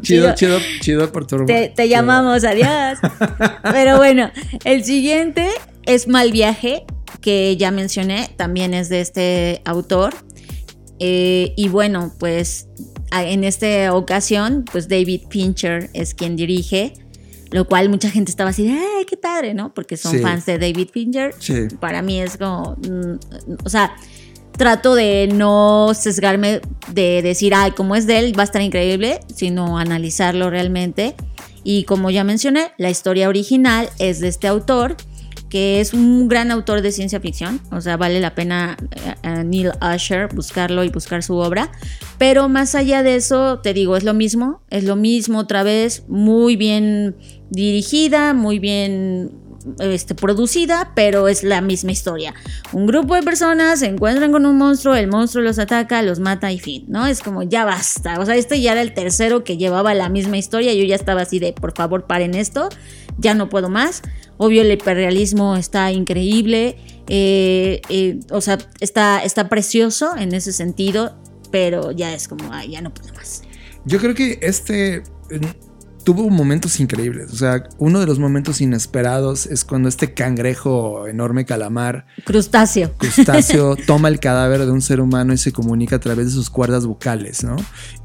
[0.00, 2.98] chido, chido, chido, por tu Te, te llamamos, adiós.
[3.72, 4.30] Pero bueno,
[4.64, 5.48] el siguiente
[5.84, 6.84] es Mal Viaje
[7.20, 10.14] que ya mencioné, también es de este autor.
[10.98, 12.68] Eh, y bueno, pues
[13.12, 16.94] en esta ocasión, pues David Fincher es quien dirige,
[17.50, 19.52] lo cual mucha gente estaba así, ¡ay, qué padre!
[19.54, 19.74] ¿no?
[19.74, 21.34] Porque son fans de David Fincher.
[21.80, 23.94] Para mí es como, mm, o sea,
[24.56, 26.60] trato de no sesgarme
[26.92, 31.14] de decir, ay, como es de él, va a estar increíble, sino analizarlo realmente.
[31.64, 34.96] Y como ya mencioné, la historia original es de este autor,
[35.52, 38.78] que es un gran autor de ciencia ficción, o sea, vale la pena
[39.22, 41.70] eh, Neil Usher buscarlo y buscar su obra,
[42.16, 46.04] pero más allá de eso, te digo, es lo mismo, es lo mismo otra vez,
[46.08, 47.16] muy bien
[47.50, 49.41] dirigida, muy bien
[49.78, 52.34] este, producida, pero es la misma historia.
[52.72, 56.52] Un grupo de personas se encuentran con un monstruo, el monstruo los ataca, los mata
[56.52, 57.06] y fin, ¿no?
[57.06, 58.20] Es como ya basta.
[58.20, 60.74] O sea, este ya era el tercero que llevaba la misma historia.
[60.74, 62.68] Yo ya estaba así de, por favor, paren esto,
[63.18, 64.02] ya no puedo más.
[64.38, 66.76] Obvio, el hiperrealismo está increíble,
[67.08, 71.16] eh, eh, o sea, está, está precioso en ese sentido,
[71.50, 73.42] pero ya es como, ya no puedo más.
[73.84, 75.02] Yo creo que este
[76.04, 77.32] tuvo momentos increíbles.
[77.32, 82.06] O sea, uno de los momentos inesperados es cuando este cangrejo enorme calamar.
[82.24, 82.92] Crustáceo.
[82.96, 86.50] Crustáceo toma el cadáver de un ser humano y se comunica a través de sus
[86.50, 87.56] cuerdas vocales, ¿no?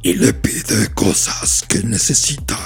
[0.02, 2.58] Y le pide cosas que necesita.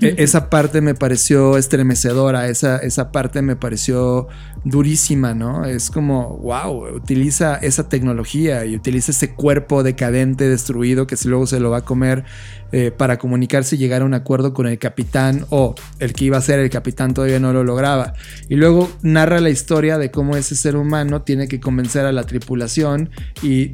[0.00, 4.28] E, esa parte me pareció estremecedora, esa, esa parte me pareció
[4.64, 5.64] durísima, ¿no?
[5.64, 11.46] Es como, wow, utiliza esa tecnología y utiliza ese cuerpo decadente, destruido, que si luego
[11.46, 12.24] se lo va a comer
[12.72, 16.36] eh, para comunicarse y llegar a un acuerdo con el capitán o el que iba
[16.36, 18.14] a ser el capitán todavía no lo lograba.
[18.48, 22.24] Y luego narra la historia de cómo ese ser humano tiene que convencer a la
[22.24, 23.72] tripulación y,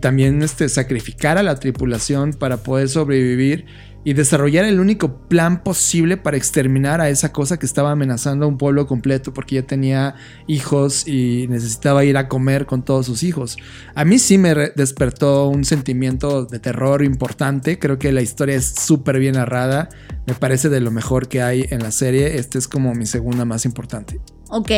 [0.00, 3.66] también este, sacrificar a la tripulación para poder sobrevivir
[4.02, 8.48] y desarrollar el único plan posible para exterminar a esa cosa que estaba amenazando a
[8.48, 10.14] un pueblo completo porque ya tenía
[10.46, 13.56] hijos y necesitaba ir a comer con todos sus hijos.
[13.94, 18.66] A mí sí me despertó un sentimiento de terror importante, creo que la historia es
[18.66, 19.90] súper bien narrada,
[20.26, 23.44] me parece de lo mejor que hay en la serie, esta es como mi segunda
[23.44, 24.20] más importante.
[24.48, 24.70] Ok,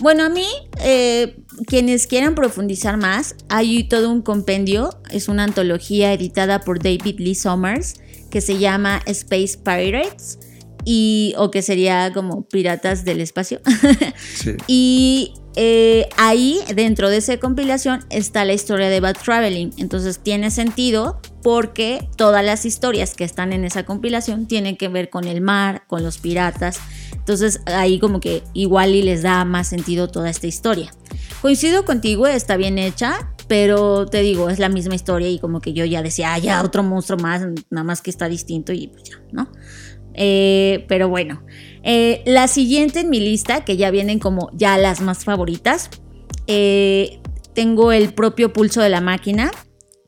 [0.00, 0.46] bueno a mí,
[0.80, 7.20] eh, quienes quieran profundizar más, hay todo un compendio, es una antología editada por David
[7.20, 8.00] Lee Summers,
[8.36, 10.38] que se llama Space Pirates
[10.84, 13.62] y o que sería como piratas del espacio.
[14.66, 19.72] Y eh, ahí, dentro de esa compilación, está la historia de Bad Traveling.
[19.78, 25.08] Entonces tiene sentido porque todas las historias que están en esa compilación tienen que ver
[25.08, 26.78] con el mar, con los piratas.
[27.14, 30.92] Entonces ahí como que igual y les da más sentido toda esta historia.
[31.40, 35.72] Coincido contigo, está bien hecha, pero te digo, es la misma historia y como que
[35.72, 39.04] yo ya decía, ah, ya otro monstruo más, nada más que está distinto y pues
[39.04, 39.48] ya, ¿no?
[40.14, 41.42] Eh, pero bueno,
[41.82, 45.90] eh, la siguiente en mi lista, que ya vienen como ya las más favoritas,
[46.46, 47.20] eh,
[47.54, 49.50] tengo el propio pulso de la máquina,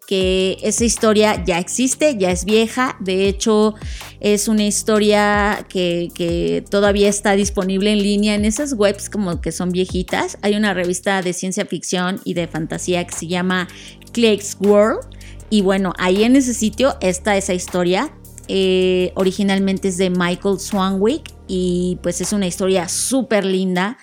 [0.09, 3.75] que esa historia ya existe, ya es vieja, de hecho
[4.21, 9.71] es una historia que, todavía está disponible en línea en esas webs como que son
[9.71, 10.39] viejitas.
[10.41, 13.69] Hay una revista de ciencia ficción y de fantasía que se llama
[14.13, 15.01] Cleggs World
[15.51, 18.11] y bueno, ahí en ese sitio está esa historia.
[18.49, 23.99] Eh, originalmente es de Michael Swanwick y pues es una historia súper linda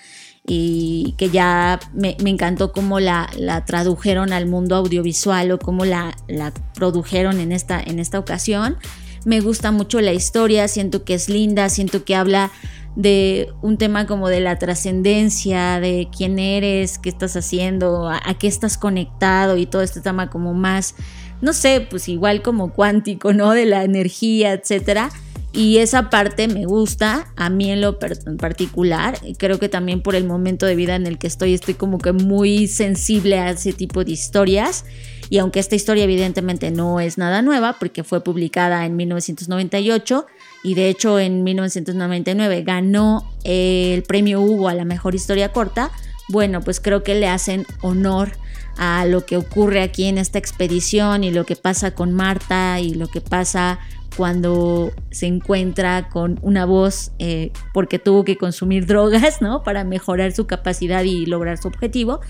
[0.48, 3.30] y que ya me, encantó cómo la,
[3.66, 8.78] tradujeron al mundo audiovisual o cómo la, la produjeron en esta, en esta ocasión.
[9.26, 12.52] Me gusta mucho la historia, siento que es linda, siento que habla
[12.96, 18.48] de un tema como de la trascendencia, de quién eres, qué estás haciendo, a, qué
[18.48, 20.96] estás conectado y todo este tema como más,
[21.42, 23.52] no sé, pues igual como cuántico, ¿no?
[23.52, 25.10] De la energía, etcétera.
[25.56, 30.26] Y esa parte me gusta, a mí en lo particular, creo que también por el
[30.26, 34.04] momento de vida en el que estoy, estoy como que muy sensible a ese tipo
[34.04, 34.84] de historias.
[35.30, 40.26] Y aunque esta historia evidentemente no es nada nueva, porque fue publicada en 1998
[40.64, 45.90] y de hecho en 1999 ganó el premio Hugo a la mejor historia corta,
[46.28, 48.34] bueno, pues creo que le hacen honor
[48.78, 52.94] a lo que ocurre aquí en esta expedición y lo que pasa con Marta y
[52.94, 53.80] lo que pasa
[54.16, 59.64] cuando se encuentra con una voz eh, porque tuvo que consumir drogas, ¿no?
[59.64, 62.22] Para mejorar su capacidad y lograr su objetivo.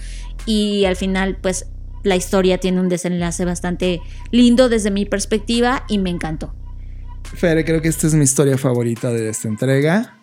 [0.46, 1.68] Y al final, pues
[2.04, 6.54] la historia tiene un desenlace bastante lindo desde mi perspectiva y me encantó.
[7.24, 10.18] Fere, creo que esta es mi historia favorita de esta entrega.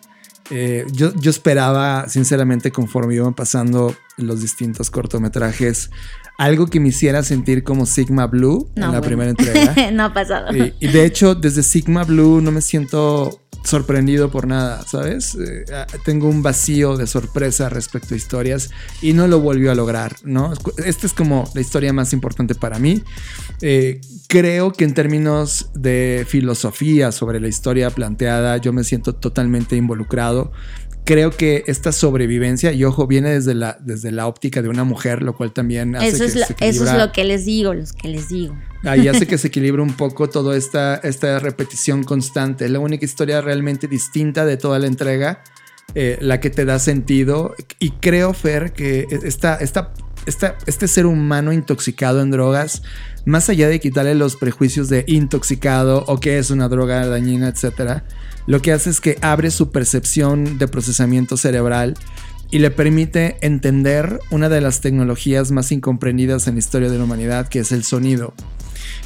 [0.49, 5.89] Eh, yo, yo, esperaba, sinceramente, conforme iban pasando los distintos cortometrajes,
[6.37, 9.91] algo que me hiciera sentir como Sigma Blue en la primera entrega.
[9.91, 10.47] no ha pasado.
[10.55, 15.35] Y, de hecho, desde Sigma Blue no me siento sorprendido por nada, ¿sabes?
[15.35, 15.63] Eh,
[16.03, 20.51] tengo un vacío de sorpresa respecto a historias y no lo volvió a lograr, ¿no?
[20.85, 23.03] Esta es como la historia más importante para mí.
[23.61, 29.77] Eh, creo que en términos de filosofía sobre la historia planteada, yo me siento totalmente
[29.77, 30.51] involucrado
[31.03, 35.21] creo que esta sobrevivencia, y ojo, viene desde la, desde la óptica de una mujer,
[35.21, 37.73] lo cual también hace eso que es, lo, se eso es lo que les digo,
[37.73, 38.55] los que les digo.
[38.83, 42.65] Ahí hace que se equilibre un poco toda esta, esta repetición constante.
[42.65, 45.43] Es la única historia realmente distinta de toda la entrega,
[45.95, 47.55] eh, la que te da sentido.
[47.79, 49.93] Y creo, Fer, que esta, esta,
[50.25, 52.81] esta, este ser humano intoxicado en drogas,
[53.25, 58.05] más allá de quitarle los prejuicios de intoxicado o que es una droga dañina, etcétera,
[58.45, 61.95] lo que hace es que abre su percepción de procesamiento cerebral
[62.51, 67.05] y le permite entender una de las tecnologías más incomprendidas en la historia de la
[67.05, 68.33] humanidad, que es el sonido.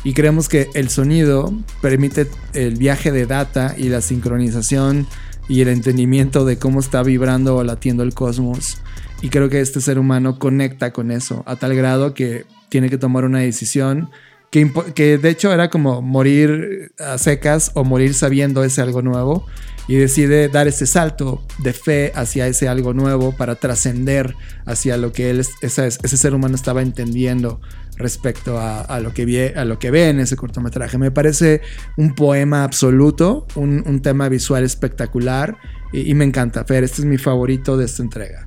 [0.03, 5.07] Y creemos que el sonido permite el viaje de data y la sincronización
[5.47, 8.79] y el entendimiento de cómo está vibrando o latiendo el cosmos.
[9.21, 12.97] Y creo que este ser humano conecta con eso a tal grado que tiene que
[12.97, 14.09] tomar una decisión
[14.51, 19.45] que, de hecho era como morir a secas o morir sabiendo ese algo nuevo
[19.87, 25.11] y decide dar ese salto de fe hacia ese algo nuevo para trascender hacia lo
[25.13, 27.61] que él, es- esa- ese ser humano estaba entendiendo
[27.97, 30.97] respecto a, lo que vie- a lo que ve en ese cortometraje.
[30.97, 31.61] Me parece
[31.95, 35.57] un poema absoluto, un, un tema visual espectacular
[35.93, 36.63] y, y me encanta.
[36.63, 38.43] Fer, este es mi favorito de esta entrega.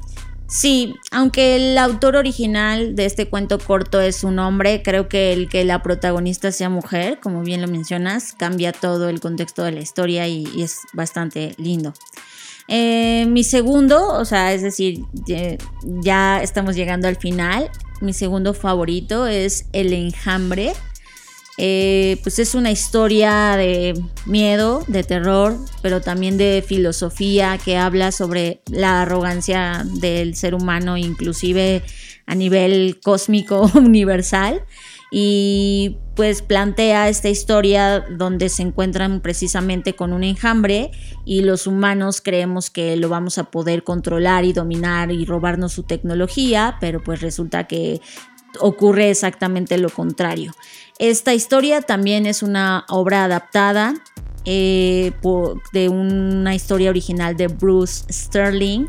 [0.50, 5.48] Sí, aunque el autor original de este cuento corto es un hombre, creo que el
[5.48, 9.80] que la protagonista sea mujer, como bien lo mencionas, cambia todo el contexto de la
[9.80, 11.94] historia y, es bastante lindo.
[12.66, 15.04] Eh, mi segundo, o sea, es decir,
[15.84, 17.70] ya estamos llegando al final.
[18.00, 20.72] Mi segundo favorito es El Enjambre.
[21.62, 23.92] Eh, pues es una historia de
[24.24, 30.96] miedo, de terror, pero también de filosofía que habla sobre la arrogancia del ser humano,
[30.96, 31.82] inclusive
[32.24, 34.64] a nivel cósmico universal.
[35.12, 40.92] Y pues plantea esta historia donde se encuentran precisamente con un enjambre
[41.26, 45.82] y los humanos creemos que lo vamos a poder controlar y dominar y robarnos su
[45.82, 48.00] tecnología, pero pues resulta que
[48.60, 50.52] ocurre exactamente lo contrario.
[51.00, 53.94] Esta historia también es una obra adaptada
[54.44, 55.12] eh,
[55.72, 58.84] de una historia original de Bruce Sterling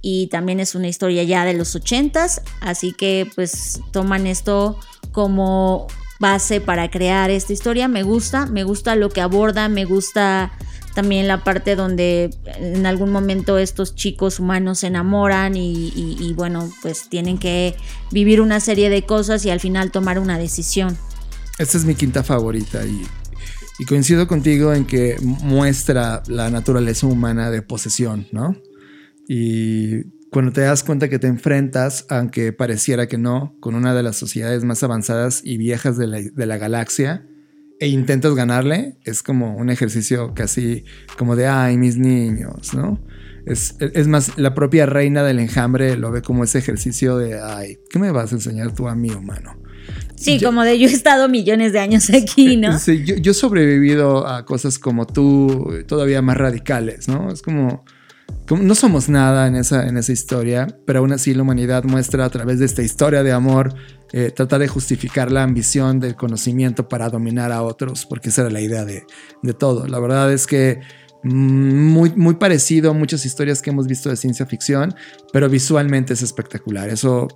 [0.00, 4.78] y también es una historia ya de los 80s, así que pues toman esto
[5.10, 5.88] como
[6.20, 7.88] base para crear esta historia.
[7.88, 10.52] Me gusta, me gusta lo que aborda, me gusta
[10.94, 17.08] también la parte donde en algún momento estos chicos humanos se enamoran y, bueno, pues
[17.08, 17.74] tienen que
[18.12, 20.96] vivir una serie de cosas y al final tomar una decisión.
[21.58, 23.04] Esta es mi quinta favorita y,
[23.84, 28.56] coincido contigo en que muestra la naturaleza humana de posesión, ¿no?
[29.28, 34.02] Y cuando te das cuenta que te enfrentas, aunque pareciera que no, con una de
[34.04, 37.26] las sociedades más avanzadas y viejas de la, de la galaxia
[37.80, 40.84] e intentas ganarle, es como un ejercicio casi
[41.16, 43.00] como de, ay, mis niños, ¿no?
[43.46, 47.78] Es, es más, la propia reina del enjambre lo ve como ese ejercicio de, ay,
[47.90, 49.56] ¿qué me vas a enseñar tú a mí, humano?
[50.18, 52.78] Sí, Yo- como de yo he estado millones de años aquí, ¿no?
[52.78, 57.30] Sí, yo, yo he sobrevivido a cosas como tú, todavía más radicales, ¿no?
[57.32, 57.84] Es como,
[58.48, 62.24] como no somos nada en esa, en esa historia, pero aún así la humanidad muestra
[62.24, 63.74] a través de esta historia de amor,
[64.12, 68.50] eh, trata de justificar la ambición del conocimiento para dominar a otros, porque esa era
[68.50, 69.04] la idea de,
[69.42, 69.86] de todo.
[69.86, 70.80] La verdad es que
[71.22, 74.94] muy, muy parecido a muchas historias que hemos visto de ciencia ficción,
[75.32, 76.88] pero visualmente es espectacular.
[76.88, 77.28] Eso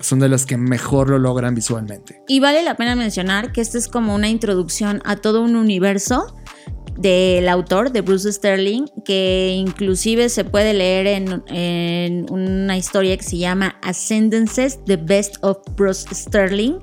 [0.00, 2.22] son de las que mejor lo logran visualmente.
[2.28, 6.34] Y vale la pena mencionar que esta es como una introducción a todo un universo
[6.96, 13.22] del autor, de Bruce Sterling, que inclusive se puede leer en, en una historia que
[13.22, 16.78] se llama Ascendances, The Best of Bruce Sterling.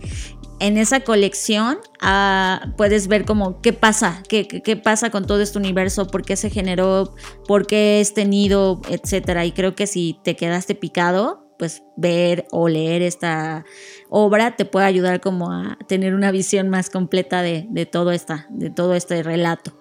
[0.63, 5.57] En esa colección ah, puedes ver como qué pasa, qué, qué- pasa con todo este
[5.59, 7.15] universo, por qué se generó,
[7.49, 9.43] por qué es tenido, etcétera.
[9.45, 13.65] Y creo que si te quedaste picado, pues ver o leer esta
[14.09, 18.47] obra te puede ayudar como a tener una visión más completa de, de todo, esta,
[18.49, 19.77] de todo este relato.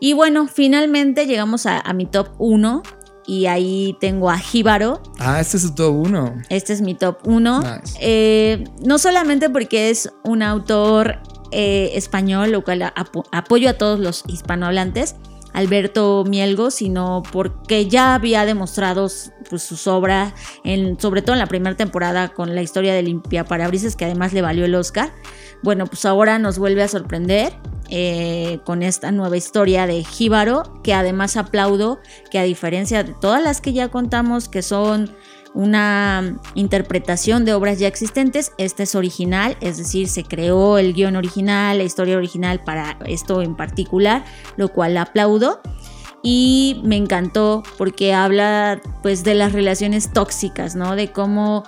[0.00, 2.82] Y bueno, finalmente llegamos a, a mi top 1
[3.26, 5.00] y ahí tengo a Jíbaro.
[5.18, 6.34] Ah, este es todo uno.
[6.48, 7.60] Este es mi top 1.
[7.60, 7.96] Nice.
[8.00, 11.18] Eh, no solamente porque es un autor
[11.50, 15.16] eh, español, lo cual apo- apoyo a todos los hispanohablantes,
[15.52, 19.08] Alberto Mielgo, sino porque ya había demostrado
[19.48, 20.32] pues, sus obras,
[20.64, 24.32] en, sobre todo en la primera temporada con la historia de Limpia Parabrisas, que además
[24.32, 25.12] le valió el Oscar.
[25.64, 27.54] Bueno, pues ahora nos vuelve a sorprender
[27.88, 32.00] eh, con esta nueva historia de Jíbaro, que además aplaudo
[32.30, 35.10] que a diferencia de todas las que ya contamos, que son
[35.54, 38.52] una interpretación de obras ya existentes.
[38.58, 43.40] Esta es original, es decir, se creó el guion original, la historia original para esto
[43.40, 44.22] en particular,
[44.58, 45.62] lo cual aplaudo.
[46.26, 50.94] y me encantó porque habla pues de las relaciones tóxicas, ¿no?
[50.94, 51.64] De cómo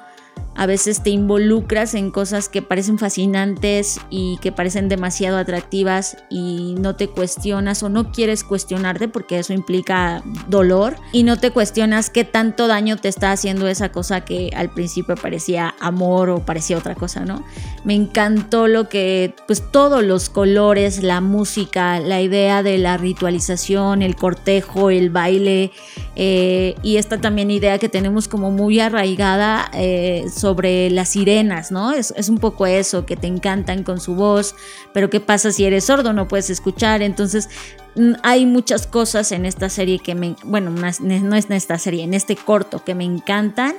[0.56, 6.74] a veces te involucras en cosas que parecen fascinantes y que parecen demasiado atractivas y
[6.78, 12.10] no te cuestionas o no quieres cuestionarte porque eso implica dolor y no te cuestionas
[12.10, 16.78] qué tanto daño te está haciendo esa cosa que al principio parecía amor o parecía
[16.78, 17.44] otra cosa, ¿no?
[17.84, 24.02] Me encantó lo que, pues todos los colores, la música, la idea de la ritualización,
[24.02, 25.70] el cortejo, el baile
[26.14, 30.24] eh, y esta también idea que tenemos como muy arraigada eh,
[30.54, 31.92] las sirenas, ¿no?
[31.92, 34.54] Es, un poco eso, que te encantan con su voz,
[34.92, 36.12] pero ¿qué pasa si eres sordo?
[36.12, 37.02] No puedes escuchar.
[37.02, 37.48] Entonces,
[37.94, 42.04] mm, hay muchas cosas en esta serie que me, bueno, no es en esta serie,
[42.04, 43.74] en este corto que me encantan.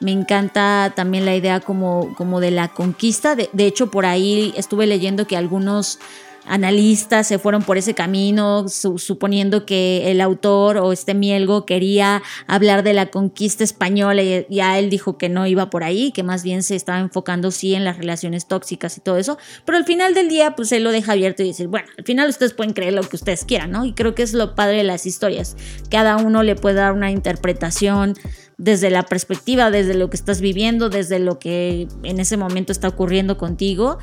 [0.00, 3.36] Me encanta también la idea como, como de la conquista.
[3.36, 5.98] de hecho, por ahí estuve leyendo que algunos
[6.46, 12.82] analistas se fueron por ese camino, suponiendo que el autor o este Mielgo quería hablar
[12.82, 16.42] de la conquista española y ya él dijo que no iba por ahí, que más
[16.42, 20.14] bien se estaba enfocando sí en las relaciones tóxicas y todo eso, pero al final
[20.14, 22.94] del día pues él lo deja abierto y dice, bueno, al final ustedes pueden creer
[22.94, 23.84] lo que ustedes quieran, ¿no?
[23.84, 25.56] Y creo que es lo padre de las historias,
[25.90, 28.14] cada uno le puede dar una interpretación
[28.58, 32.88] desde la perspectiva, desde lo que estás viviendo, desde lo que en ese momento está
[32.88, 33.98] ocurriendo contigo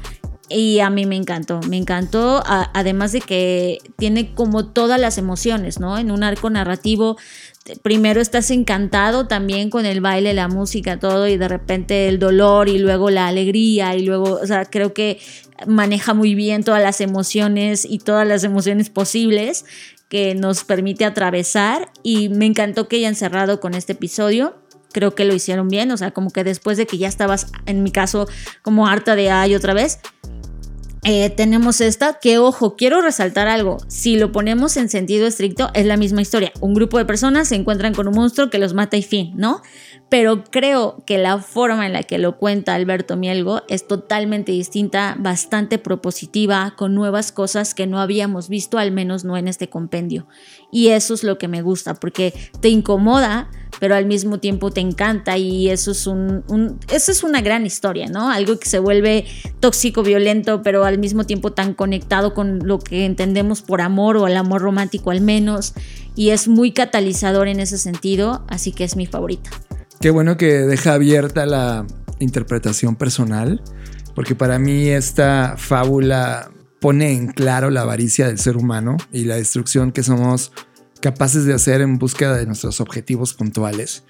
[0.50, 5.80] y a mí me encantó, me encantó, además de que tiene como todas las emociones,
[5.80, 5.98] ¿no?
[5.98, 7.18] En un arco narrativo,
[7.82, 12.70] primero estás encantado también con el baile, la música, todo, y de repente el dolor
[12.70, 15.20] y luego la alegría y luego, o sea, creo que
[15.66, 19.66] maneja muy bien todas las emociones y todas las emociones posibles
[20.08, 24.56] que nos permite atravesar y me encantó que hayan cerrado con este episodio
[24.94, 27.84] creo que lo hicieron bien, o sea, como que después de que ya estabas, en
[27.84, 28.28] mi caso,
[28.64, 30.00] como harta de ay otra vez,
[31.10, 35.86] eh, tenemos esta, que ojo, quiero resaltar algo, si lo ponemos en sentido estricto, es
[35.86, 36.52] la misma historia.
[36.60, 39.62] Un grupo de personas se encuentran con un monstruo que los mata y fin, ¿no?
[40.10, 45.16] Pero creo que la forma en la que lo cuenta Alberto Mielgo es totalmente distinta,
[45.18, 50.28] bastante propositiva, con nuevas cosas que no habíamos visto, al menos no en este compendio.
[50.74, 53.50] Y eso es lo que me gusta, porque te incomoda,
[53.80, 58.08] pero al mismo tiempo te encanta y eso es, un, eso es una gran historia,
[58.08, 58.30] ¿no?
[58.30, 59.26] Algo que se vuelve
[59.60, 64.28] tóxico, violento, pero al mismo tiempo tan conectado con lo que entendemos por amor o
[64.28, 65.74] el amor romántico al menos.
[66.16, 69.50] Y es muy catalizador en ese sentido, así que es mi favorita.
[70.00, 71.86] Qué bueno que deja abierta la
[72.20, 73.62] interpretación personal,
[74.16, 79.36] porque para mí esta fábula pone en claro la avaricia del ser humano y la
[79.36, 80.52] destrucción que somos
[81.02, 84.04] capaces de hacer en búsqueda de nuestros objetivos puntuales.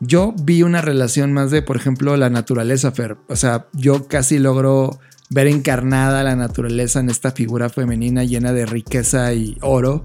[0.00, 3.16] Yo vi una relación más de, por ejemplo, la naturaleza, Fer.
[3.28, 4.98] O sea, yo casi logro
[5.30, 10.04] ver encarnada la naturaleza en esta figura femenina llena de riqueza y oro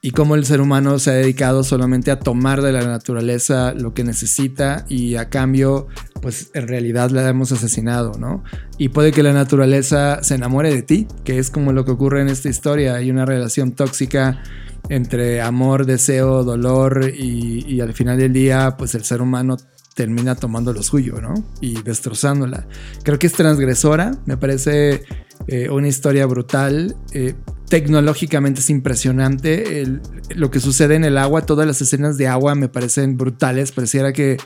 [0.00, 3.94] y cómo el ser humano se ha dedicado solamente a tomar de la naturaleza lo
[3.94, 5.88] que necesita y a cambio
[6.22, 8.42] pues en realidad la hemos asesinado, ¿no?
[8.78, 12.22] Y puede que la naturaleza se enamore de ti, que es como lo que ocurre
[12.22, 14.42] en esta historia, hay una relación tóxica
[14.88, 19.56] entre amor, deseo, dolor y, al final del día pues el ser humano
[19.94, 21.34] termina tomando lo suyo, ¿no?
[21.60, 22.66] Y destrozándola.
[23.04, 25.04] Creo que es transgresora, me parece
[25.46, 26.96] eh, una historia brutal.
[27.12, 27.34] Eh,
[27.68, 29.86] tecnológicamente es impresionante.
[30.30, 33.72] lo que sucede en el agua, todas las escenas de agua me parecen brutales.
[33.72, 34.36] Pareciera que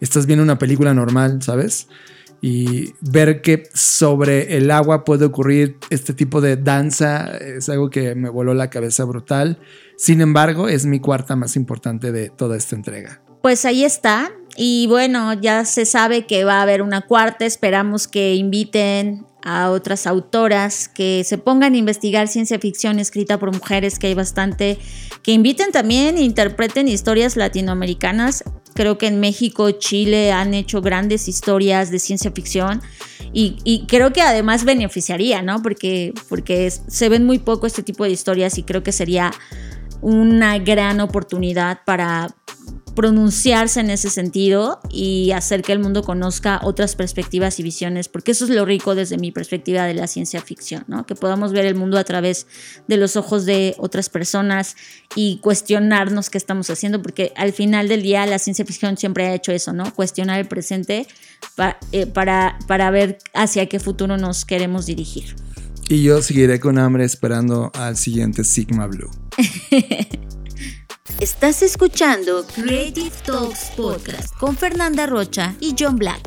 [0.00, 1.88] estás viendo una película normal, ¿sabes?
[2.42, 8.14] Y ver que sobre el agua puede ocurrir este tipo de danza es algo que
[8.14, 9.58] me voló la cabeza brutal.
[9.96, 13.22] Sin embargo, es mi cuarta más importante de toda esta entrega.
[13.40, 14.32] Pues ahí está.
[14.56, 17.44] Y bueno, ya se sabe que va a haber una cuarta.
[17.44, 23.52] Esperamos que inviten a otras autoras que se pongan a investigar ciencia ficción escrita por
[23.52, 24.76] mujeres, que hay bastante,
[25.22, 28.42] que inviten también e interpreten historias latinoamericanas.
[28.74, 32.82] Creo que en México, Chile han hecho grandes historias de ciencia ficción
[33.32, 35.62] y, creo que además beneficiaría, ¿no?
[35.62, 39.30] Porque, porque se ven muy poco este tipo de historias y creo que sería
[40.00, 42.34] una gran oportunidad para
[42.96, 48.32] pronunciarse en ese sentido y hacer que el mundo conozca otras perspectivas y visiones, porque
[48.32, 51.06] eso es lo rico desde mi perspectiva de la ciencia ficción, ¿no?
[51.06, 52.46] Que podamos ver el mundo a través
[52.88, 54.76] de los ojos de otras personas
[55.14, 59.34] y cuestionarnos qué estamos haciendo, porque al final del día la ciencia ficción siempre ha
[59.34, 59.94] hecho eso, ¿no?
[59.94, 61.06] Cuestionar el presente
[61.54, 65.36] para, eh, para, para ver hacia qué futuro nos queremos dirigir.
[65.88, 69.10] Y yo seguiré con hambre esperando al siguiente Sigma Blue.
[71.20, 76.20] Estás escuchando Creative Talks Podcast con Fernanda Rocha y John Black.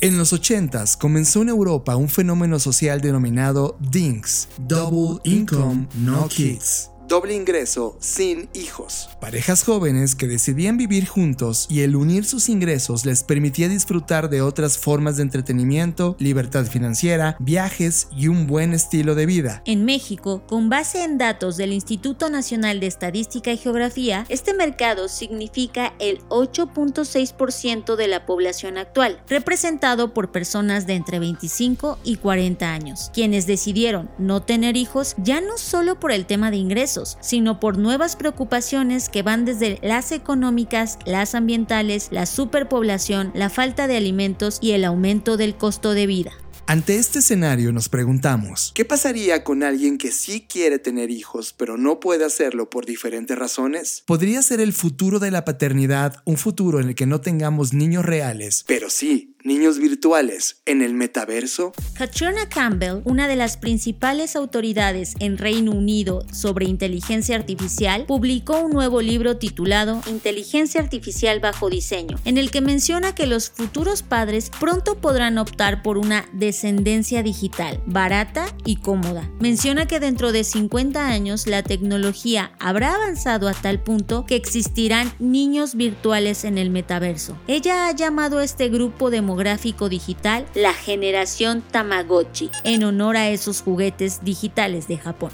[0.00, 6.90] En los 80s comenzó en Europa un fenómeno social denominado DINKS, Double Income No Kids
[7.08, 9.08] doble ingreso sin hijos.
[9.20, 14.42] Parejas jóvenes que decidían vivir juntos y el unir sus ingresos les permitía disfrutar de
[14.42, 19.62] otras formas de entretenimiento, libertad financiera, viajes y un buen estilo de vida.
[19.64, 25.08] En México, con base en datos del Instituto Nacional de Estadística y Geografía, este mercado
[25.08, 32.70] significa el 8.6% de la población actual, representado por personas de entre 25 y 40
[32.70, 37.60] años, quienes decidieron no tener hijos ya no solo por el tema de ingresos, sino
[37.60, 43.96] por nuevas preocupaciones que van desde las económicas, las ambientales, la superpoblación, la falta de
[43.96, 46.32] alimentos y el aumento del costo de vida.
[46.70, 51.78] Ante este escenario nos preguntamos, ¿qué pasaría con alguien que sí quiere tener hijos pero
[51.78, 54.02] no puede hacerlo por diferentes razones?
[54.04, 58.04] ¿Podría ser el futuro de la paternidad un futuro en el que no tengamos niños
[58.04, 61.72] reales, pero sí niños virtuales en el metaverso?
[61.96, 68.72] Katrina Campbell, una de las principales autoridades en Reino Unido sobre inteligencia artificial, publicó un
[68.72, 74.50] nuevo libro titulado Inteligencia Artificial bajo diseño, en el que menciona que los futuros padres
[74.60, 79.30] pronto podrán optar por una descendencia digital, barata y cómoda.
[79.40, 85.12] Menciona que dentro de 50 años la tecnología habrá avanzado a tal punto que existirán
[85.18, 87.36] niños virtuales en el metaverso.
[87.46, 93.28] Ella ha llamado a este grupo de demográfico digital la generación Tamagotchi, en honor a
[93.28, 95.32] esos juguetes digitales de Japón.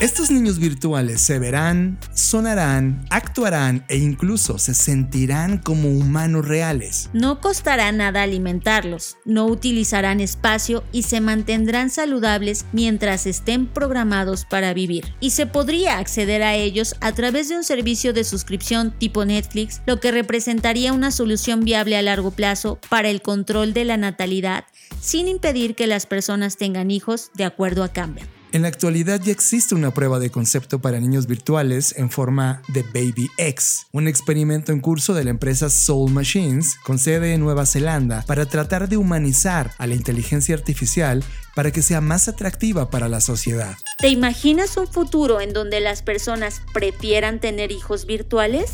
[0.00, 7.10] Estos niños virtuales se verán, sonarán, actuarán e incluso se sentirán como humanos reales.
[7.12, 14.72] No costará nada alimentarlos, no utilizarán espacio y se mantendrán saludables mientras estén programados para
[14.72, 15.12] vivir.
[15.20, 19.82] Y se podría acceder a ellos a través de un servicio de suscripción tipo Netflix,
[19.84, 24.64] lo que representaría una solución viable a largo plazo para el control de la natalidad
[24.98, 28.39] sin impedir que las personas tengan hijos de acuerdo a cambio.
[28.52, 32.82] En la actualidad ya existe una prueba de concepto para niños virtuales en forma de
[32.82, 37.64] Baby X, un experimento en curso de la empresa Soul Machines con sede en Nueva
[37.64, 41.22] Zelanda para tratar de humanizar a la inteligencia artificial
[41.54, 43.76] para que sea más atractiva para la sociedad.
[43.98, 48.72] ¿Te imaginas un futuro en donde las personas prefieran tener hijos virtuales?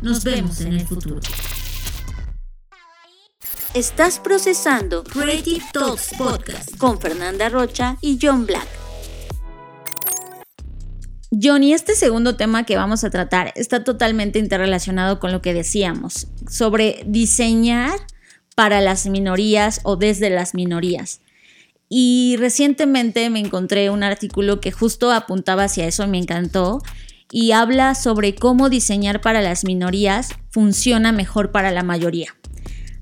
[0.00, 1.20] Nos vemos en el futuro.
[3.74, 8.89] Estás procesando Creative Talks Podcast con Fernanda Rocha y John Black.
[11.30, 16.26] Johnny, este segundo tema que vamos a tratar está totalmente interrelacionado con lo que decíamos
[16.48, 17.92] sobre diseñar
[18.56, 21.20] para las minorías o desde las minorías.
[21.88, 26.82] Y recientemente me encontré un artículo que justo apuntaba hacia eso me encantó
[27.30, 32.34] y habla sobre cómo diseñar para las minorías funciona mejor para la mayoría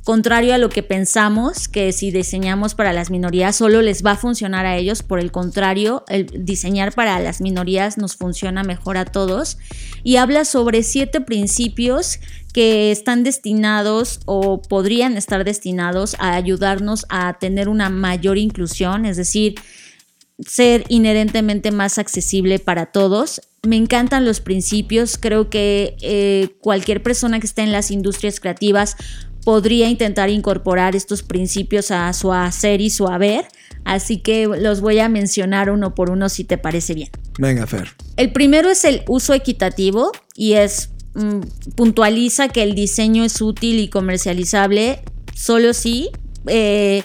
[0.09, 4.17] contrario a lo que pensamos, que si diseñamos para las minorías solo les va a
[4.17, 9.05] funcionar a ellos, por el contrario, el diseñar para las minorías nos funciona mejor a
[9.05, 9.59] todos.
[10.05, 12.21] Y habla sobre siete principios
[12.55, 19.19] que están destinados o podrían estar destinados a ayudarnos a tener una mayor inclusión, es
[19.19, 19.57] decir,
[20.39, 23.43] ser inherentemente más accesible para todos.
[23.67, 28.97] Me encantan los principios, creo que eh, cualquier persona que esté en las industrias creativas
[29.49, 33.47] podría intentar incorporar estos principios a su hacer y su haber.
[33.87, 37.09] Así que los voy a mencionar uno por uno si te parece bien.
[37.39, 37.89] Venga, Fer.
[38.19, 41.41] El primero es el uso equitativo y es mm,
[41.77, 45.03] puntualiza que el diseño es útil y comercializable
[45.35, 46.11] solo si
[46.47, 47.05] eh,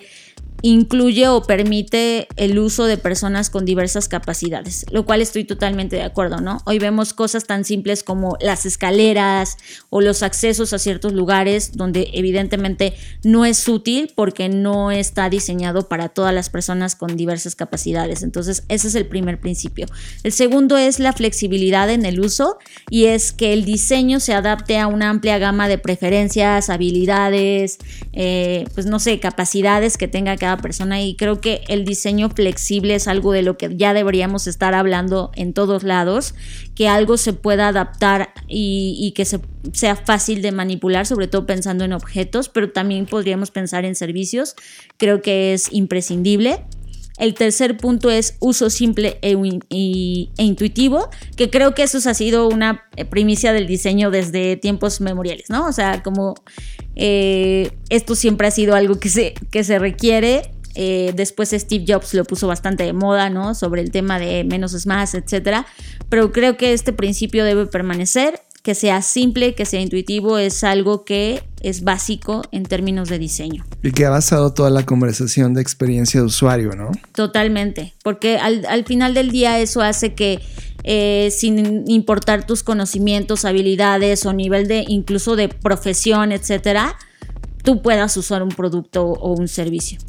[0.65, 6.03] incluye o permite el uso de personas con diversas capacidades, lo cual estoy totalmente de
[6.03, 6.61] acuerdo, ¿no?
[6.65, 9.57] Hoy vemos cosas tan simples como las escaleras
[9.89, 12.93] o los accesos a ciertos lugares donde evidentemente
[13.25, 18.23] no es útil porque no está diseñado para todas las personas con diversas capacidades.
[18.23, 19.87] Entonces, ese es el primer principio.
[20.23, 22.57] El segundo es la flexibilidad en el uso
[22.89, 27.79] y es que el diseño se adapte a una amplia gama de preferencias, habilidades,
[28.13, 32.95] eh, pues no sé, capacidades que tenga cada persona y creo que el diseño flexible
[32.95, 36.35] es algo de lo que ya deberíamos estar hablando en todos lados,
[36.75, 41.93] que algo se pueda adaptar y, que sea fácil de manipular, sobre todo pensando en
[41.93, 44.55] objetos, pero también podríamos pensar en servicios,
[44.97, 46.65] creo que es imprescindible.
[47.19, 49.37] El tercer punto es uso simple e,
[49.69, 55.49] e, intuitivo, que creo que eso ha sido una primicia del diseño desde tiempos memoriales,
[55.49, 55.67] ¿no?
[55.67, 56.33] O sea, como
[56.95, 60.51] eh, esto siempre ha sido algo que se, que se requiere.
[60.75, 63.53] Eh, después Steve Jobs lo puso bastante de moda, ¿no?
[63.53, 65.65] Sobre el tema de menos es más, etc.
[66.09, 68.41] Pero creo que este principio debe permanecer.
[68.63, 73.65] que sea simple, que sea intuitivo, es algo que es básico en términos de diseño.
[73.83, 76.91] Y que ha basado toda la conversación de experiencia de usuario, ¿no?
[77.13, 80.39] Totalmente, porque al, al final del día eso hace que
[80.83, 86.97] eh, sin importar tus conocimientos, habilidades o nivel de incluso de profesión, etcétera,
[87.63, 89.99] tú puedas usar un producto o un servicio.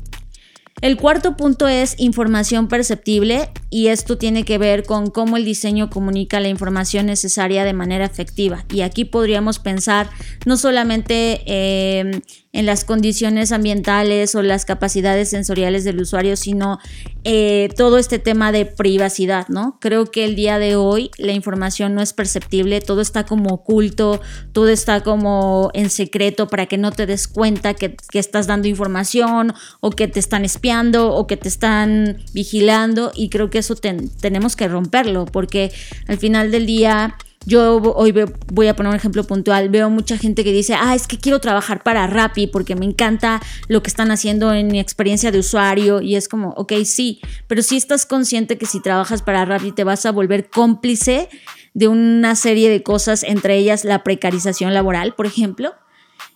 [0.81, 5.89] El cuarto punto es información perceptible y esto tiene que ver con cómo el diseño
[5.89, 8.64] comunica la información necesaria de manera efectiva.
[8.70, 10.11] Y aquí podríamos pensar
[10.45, 12.20] no solamente eh,
[12.55, 16.78] en las condiciones ambientales o las capacidades sensoriales del usuario, sino
[17.24, 19.76] eh, todo este tema de privacidad, ¿no?
[19.80, 24.20] Creo que el día de hoy la información no es perceptible, todo está como oculto,
[24.52, 29.52] todo está como en secreto para que no te des cuenta que, estás dando información
[29.80, 34.55] o que te están espiando o que te están vigilando y creo que eso tenemos
[34.55, 35.72] que romperlo porque
[36.07, 37.16] al final del día
[37.47, 38.14] yo hoy
[38.53, 39.68] voy a poner un ejemplo puntual.
[39.68, 43.40] Veo mucha gente que dice, ah, es que quiero trabajar para Rappi porque me encanta
[43.68, 46.01] lo que están haciendo en mi experiencia de usuario.
[46.01, 49.84] Y es como, ok, sí, pero si estás consciente que si trabajas para Rappi te
[49.84, 51.28] vas a volver cómplice
[51.74, 55.74] de una serie de cosas, entre ellas la precarización laboral, por ejemplo.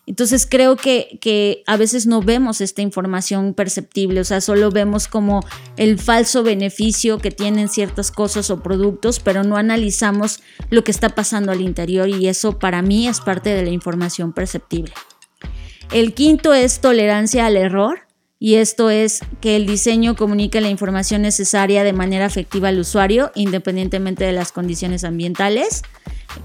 [0.09, 5.45] Entonces creo que, a veces no vemos esta información perceptible, o sea, solo vemos como
[5.77, 10.41] el falso beneficio que tienen ciertas cosas o productos, pero no analizamos
[10.71, 14.33] lo que está pasando al interior y eso para mí es parte de la información
[14.33, 14.95] perceptible.
[15.93, 18.08] El quinto es tolerancia al error.
[18.41, 23.33] Y esto es que el diseño comunique la información necesaria de manera efectiva al usuario,
[23.35, 25.83] independientemente de las condiciones ambientales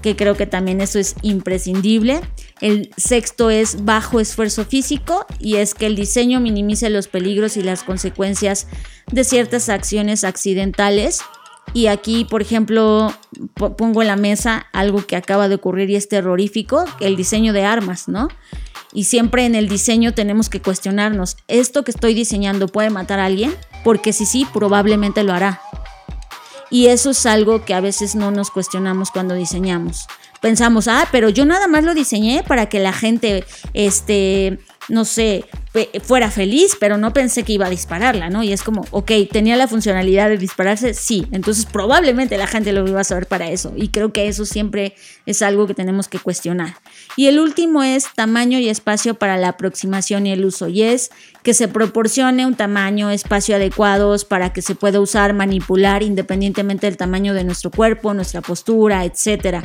[0.02, 2.20] que creo que también eso es imprescindible.
[2.60, 7.62] El sexto es bajo esfuerzo físico y es que el diseño minimice los peligros y
[7.62, 8.66] las consecuencias
[9.10, 11.20] de ciertas acciones accidentales.
[11.72, 13.12] Y aquí, por ejemplo,
[13.54, 17.64] pongo en la mesa algo que acaba de ocurrir y es terrorífico, el diseño de
[17.64, 18.28] armas, ¿no?
[18.94, 23.26] Y siempre en el diseño tenemos que cuestionarnos, ¿esto que estoy diseñando puede matar a
[23.26, 23.52] alguien?
[23.82, 25.60] Porque si sí, probablemente lo hará.
[26.70, 30.06] Y eso es algo que a veces no nos cuestionamos cuando diseñamos.
[30.40, 35.44] Pensamos, ah, pero yo nada más lo diseñé para que la gente, este, no sé,
[36.02, 38.42] fuera feliz, pero no pensé que iba a dispararla, ¿no?
[38.42, 42.86] Y es como, ok, tenía la funcionalidad de dispararse, sí, entonces probablemente la gente lo
[42.86, 43.72] iba a saber para eso.
[43.76, 44.94] Y creo que eso siempre
[45.26, 46.76] es algo que tenemos que cuestionar.
[47.16, 50.68] Y el último es tamaño y espacio para la aproximación y el uso.
[50.68, 51.10] Y es
[51.42, 56.96] que se proporcione un tamaño, espacio adecuados para que se pueda usar, manipular independientemente del
[56.96, 59.64] tamaño de nuestro cuerpo, nuestra postura, etcétera.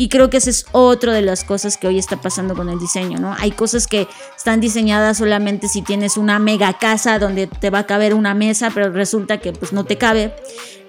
[0.00, 2.78] Y creo que esa es otra de las cosas que hoy está pasando con el
[2.78, 3.36] diseño, ¿no?
[3.38, 7.86] Hay cosas que están diseñadas solamente si tienes una mega casa donde te va a
[7.86, 10.32] caber una mesa, pero resulta que pues no te cabe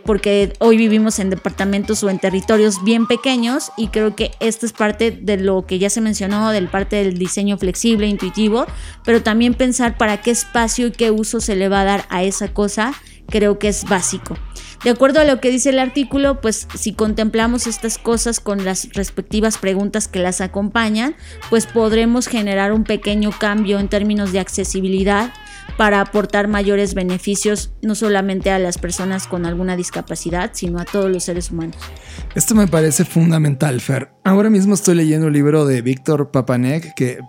[0.06, 4.72] porque hoy vivimos en departamentos o en territorios bien pequeños y creo que esto es
[4.72, 8.66] parte de lo que ya se mencionó, del parte del diseño flexible, intuitivo,
[9.04, 12.24] pero también pensar para qué espacio y qué uso se le va a dar a
[12.24, 12.94] esa cosa,
[13.28, 14.38] creo que es básico.
[14.84, 18.90] De acuerdo a lo que dice el artículo, pues si contemplamos estas cosas con las
[18.94, 21.16] respectivas preguntas que las acompañan,
[21.52, 25.34] pues podremos generar un pequeño cambio en términos de accesibilidad
[25.78, 31.10] para aportar mayores beneficios no solamente a las personas con alguna discapacidad, sino a todos
[31.10, 31.78] los seres humanos.
[32.36, 34.12] Esto me parece fundamental, Fer.
[34.24, 37.20] Ahora mismo estoy leyendo un libro de Víctor Papanek que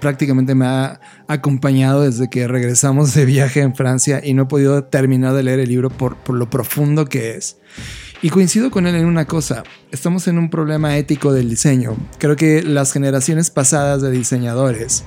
[0.00, 4.84] prácticamente me ha acompañado desde que regresamos de viaje en Francia y no he podido
[4.84, 7.59] terminar de leer el libro por, por lo profundo que es.
[8.22, 11.96] Y coincido con él en una cosa, estamos en un problema ético del diseño.
[12.18, 15.04] Creo que las generaciones pasadas de diseñadores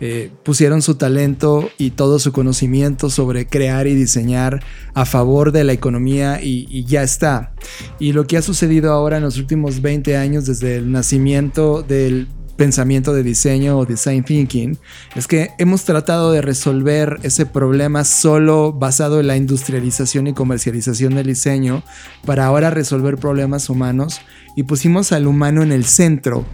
[0.00, 4.64] eh, pusieron su talento y todo su conocimiento sobre crear y diseñar
[4.94, 7.54] a favor de la economía y, y, ya está.
[8.00, 12.26] Y lo que ha sucedido ahora en los últimos 20 años desde el nacimiento del
[12.56, 14.78] pensamiento de diseño o design thinking
[15.14, 21.14] es que hemos tratado de resolver ese problema solo basado en la industrialización y comercialización
[21.14, 21.82] del diseño
[22.24, 24.20] para ahora resolver problemas humanos
[24.56, 26.44] y pusimos al humano en el centro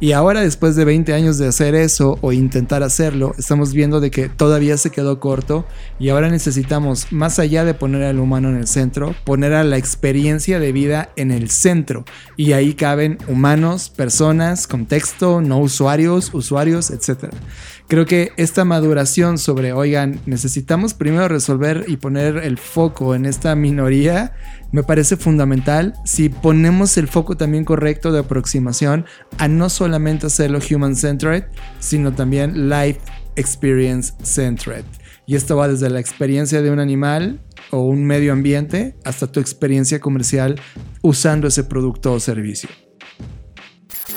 [0.00, 4.10] y ahora después de 20 años de hacer eso o intentar hacerlo, estamos viendo de
[4.10, 5.64] que todavía se quedó corto
[5.98, 9.76] y ahora necesitamos, más allá de poner al humano en el centro, poner a la
[9.76, 12.04] experiencia de vida en el centro.
[12.36, 17.32] Y ahí caben humanos, personas, contexto, no usuarios, usuarios, etc.
[17.86, 23.54] Creo que esta maduración sobre, oigan, necesitamos primero resolver y poner el foco en esta
[23.54, 24.32] minoría
[24.72, 29.04] me parece fundamental si ponemos el foco también correcto de aproximación
[29.36, 31.44] a no solamente hacerlo human centered,
[31.78, 33.00] sino también life
[33.36, 34.84] experience centered.
[35.26, 37.40] Y esto va desde la experiencia de un animal
[37.70, 40.60] o un medio ambiente hasta tu experiencia comercial
[41.00, 42.68] usando ese producto o servicio.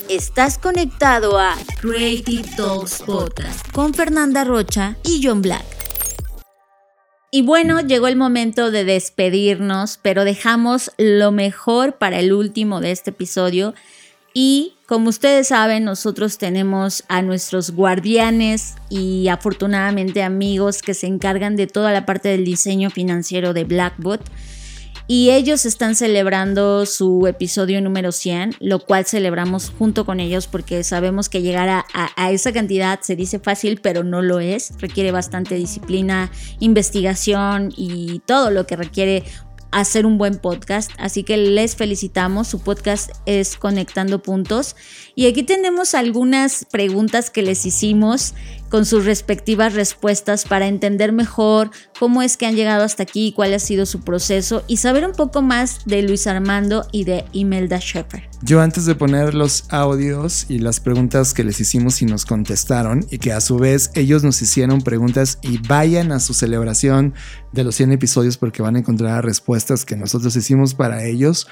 [0.10, 5.66] Estás conectado a Creative Talks Podcast con Fernanda Rocha y John Black.
[7.32, 12.91] Y bueno, llegó el momento de despedirnos, pero dejamos lo mejor para el último de
[12.91, 13.74] este episodio.
[14.34, 21.56] Y como ustedes saben, nosotros tenemos a nuestros guardianes y afortunadamente amigos que se encargan
[21.56, 24.22] de toda la parte del diseño financiero de Blackbot
[25.08, 30.84] y ellos están celebrando su episodio número 100, lo cual celebramos junto con ellos porque
[30.84, 34.74] sabemos que llegar a, a, esa cantidad se dice fácil, pero no lo es.
[34.80, 39.24] Requiere bastante disciplina, investigación y todo lo que requiere
[39.76, 40.89] hacer un buen podcast.
[40.97, 42.47] Así que les felicitamos.
[42.47, 44.78] Su podcast es Conectando Puntos.
[45.15, 48.34] Y aquí tenemos algunas preguntas que les hicimos
[48.70, 53.53] con sus respectivas respuestas para entender mejor cómo es que han llegado hasta aquí, cuál
[53.53, 57.80] ha sido su proceso y saber un poco más de Luis Armando y de Imelda
[57.80, 58.24] Shepard.
[58.41, 63.05] Yo antes de poner los audios y las preguntas que les hicimos y nos contestaron
[63.09, 67.13] y que a su vez ellos nos hicieron preguntas y vayan a su celebración
[67.53, 71.47] de los 100 episodios porque van a encontrar respuestas que nosotros hicimos para ellos.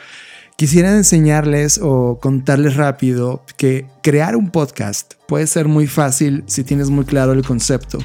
[0.56, 6.90] Quisiera enseñarles o contarles rápido que crear un podcast puede ser muy fácil si tienes
[6.90, 7.98] muy claro el concepto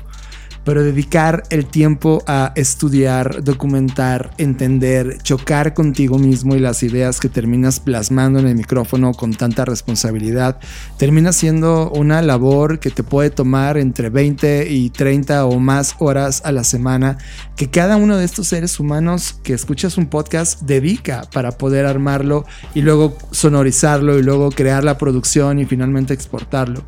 [0.69, 7.31] pero dedicar el tiempo a estudiar, documentar, entender, chocar contigo mismo y las ideas que
[7.31, 10.61] terminas plasmando en el micrófono con tanta responsabilidad,
[10.99, 16.43] termina siendo una labor que te puede tomar entre 20 y 30 o más horas
[16.45, 17.17] a la semana,
[17.57, 22.45] que cada uno de estos seres humanos que escuchas un podcast dedica para poder armarlo
[22.75, 26.85] y luego sonorizarlo y luego crear la producción y finalmente exportarlo.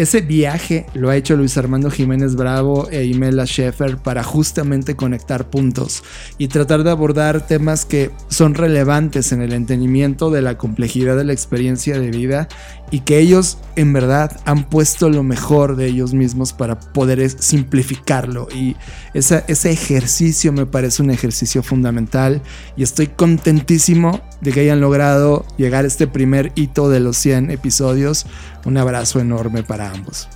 [0.00, 5.50] Ese viaje lo ha hecho Luis Armando Jiménez Bravo e Imela Schaefer para justamente conectar
[5.50, 6.02] puntos
[6.38, 11.24] y tratar de abordar temas que son relevantes en el entendimiento de la complejidad de
[11.24, 12.48] la experiencia de vida
[12.90, 18.48] y que ellos en verdad han puesto lo mejor de ellos mismos para poder simplificarlo
[18.54, 18.76] y
[19.12, 22.40] ese ejercicio me parece un ejercicio fundamental
[22.74, 27.50] y estoy contentísimo de que hayan logrado llegar a este primer hito de los 100
[27.50, 28.26] episodios.
[28.64, 30.28] Un abrazo enorme para ambos.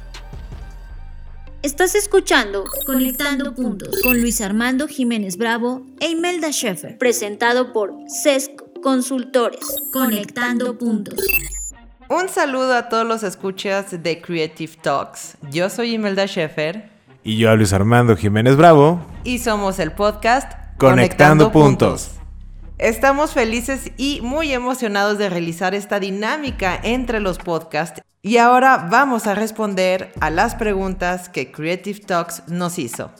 [1.64, 8.50] Estás escuchando Conectando Puntos con Luis Armando Jiménez Bravo e Imelda Schaefer, presentado por CESC
[8.82, 9.60] Consultores.
[9.92, 11.24] Conectando Puntos.
[12.10, 15.38] Un saludo a todos los escuchas de Creative Talks.
[15.50, 16.90] Yo soy Imelda Schaefer.
[17.22, 19.00] Y yo a Luis Armando Jiménez Bravo.
[19.24, 22.10] Y somos el podcast Conectando, Puntos.
[22.76, 29.26] Estamos felices y muy emocionados de realizar esta dinámica entre los podcasts y ahora vamos
[29.26, 33.10] a responder a las preguntas que Creative Talks nos hizo.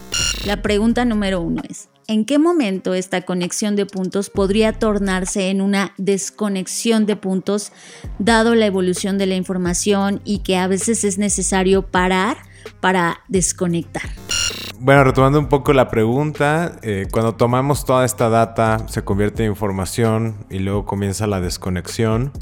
[0.47, 5.61] La pregunta número uno es, ¿en qué momento esta conexión de puntos podría tornarse en
[5.61, 7.71] una desconexión de puntos
[8.19, 12.39] dado la evolución de la información y que a veces es necesario parar
[12.81, 14.09] para desconectar?
[14.81, 19.51] Bueno, retomando un poco la pregunta, eh, cuando tomamos toda esta data se convierte en
[19.51, 22.33] información y luego comienza la desconexión.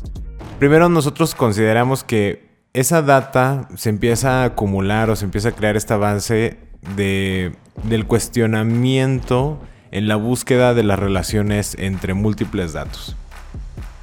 [0.60, 5.76] Primero nosotros consideramos que esa data se empieza a acumular o se empieza a crear
[5.76, 6.58] este avance
[6.96, 7.52] de,
[7.84, 9.60] del cuestionamiento
[9.90, 13.16] en la búsqueda de las relaciones entre múltiples datos.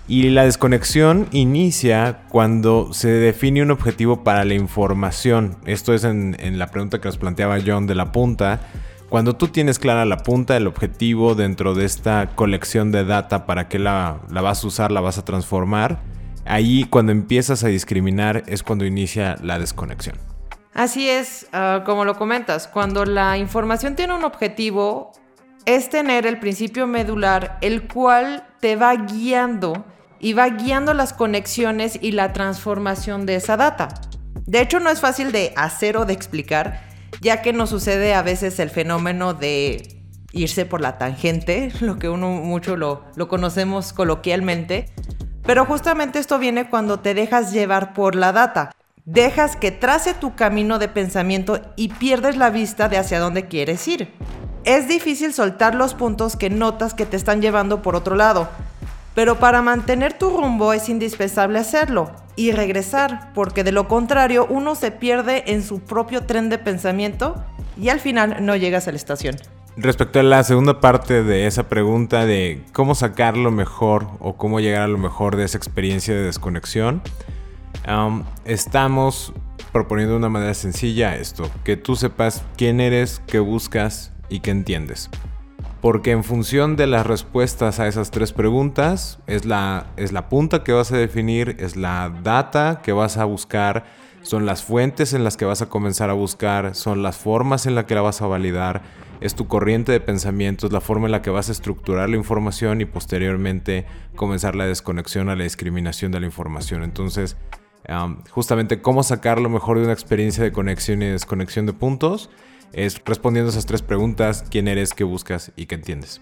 [0.07, 5.57] Y la desconexión inicia cuando se define un objetivo para la información.
[5.65, 8.59] Esto es en, la pregunta que nos planteaba John de la punta.
[9.09, 13.67] Cuando tú tienes clara la punta, el objetivo dentro de esta colección de data, para
[13.67, 15.99] qué la, vas a usar, la vas a transformar,
[16.50, 20.18] ahí cuando empiezas a discriminar es cuando inicia la desconexión.
[20.74, 25.12] Así es, ah, como lo comentas, cuando la información tiene un objetivo,
[25.66, 29.86] es tener el principio medular, el cual te va guiando
[30.20, 33.89] y va guiando las conexiones y la transformación de esa data.
[34.45, 36.82] De hecho, no es fácil de hacer o de explicar,
[37.22, 42.10] ya que nos sucede a veces el fenómeno de irse por la tangente, lo que
[42.10, 44.91] uno mucho lo, lo conocemos coloquialmente,
[45.50, 48.72] pero justamente esto viene cuando te dejas llevar por la data.
[49.06, 53.88] Dejas que trace tu camino de pensamiento y pierdes la vista de hacia dónde quieres
[53.88, 54.14] ir.
[54.64, 58.47] Es difícil soltar los puntos que notas que te están llevando por otro lado,
[59.16, 64.76] pero para mantener tu rumbo es indispensable hacerlo y regresar, porque de lo contrario uno
[64.76, 67.43] se pierde en su propio tren de pensamiento
[67.76, 69.36] y al final no llegas a la estación.
[69.78, 74.59] Respecto a la segunda parte de esa pregunta de cómo sacar lo mejor o cómo
[74.59, 77.01] llegar a lo mejor de esa experiencia de desconexión,
[78.45, 79.34] estamos
[79.72, 85.09] proponiendo una manera sencilla esto, que tú sepas quién eres, qué buscas y qué entiendes.
[85.82, 90.63] porque en función de las respuestas a esas tres preguntas es la, es la punta
[90.63, 93.86] que vas a definir, es la data que vas a buscar,
[94.22, 97.76] son las fuentes en las que vas a comenzar a buscar, son las formas en
[97.76, 98.82] las que la vas a validar,
[99.22, 102.15] es tu corriente de pensamiento, es la forma en la que vas a estructurar la
[102.15, 106.84] información y posteriormente comenzar la desconexión a la discriminación de la información.
[106.84, 107.38] Entonces,
[108.30, 112.30] justamente cómo sacar lo mejor de una experiencia de conexión y desconexión de puntos
[112.72, 116.22] es respondiendo esas tres preguntas, quién eres, qué buscas y qué entiendes.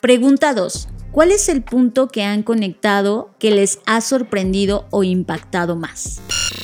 [0.00, 0.88] Pregunta 2.
[1.10, 6.22] ¿Cuál es el punto que han conectado que les ha sorprendido o impactado más?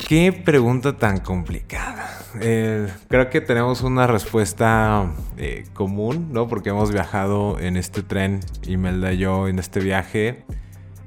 [0.09, 1.92] Qué pregunta tan complicada.
[2.41, 6.49] Eh, creo que tenemos una respuesta eh, común, ¿no?
[6.49, 10.45] Porque hemos viajado en este tren, Imelda y yo, en este viaje.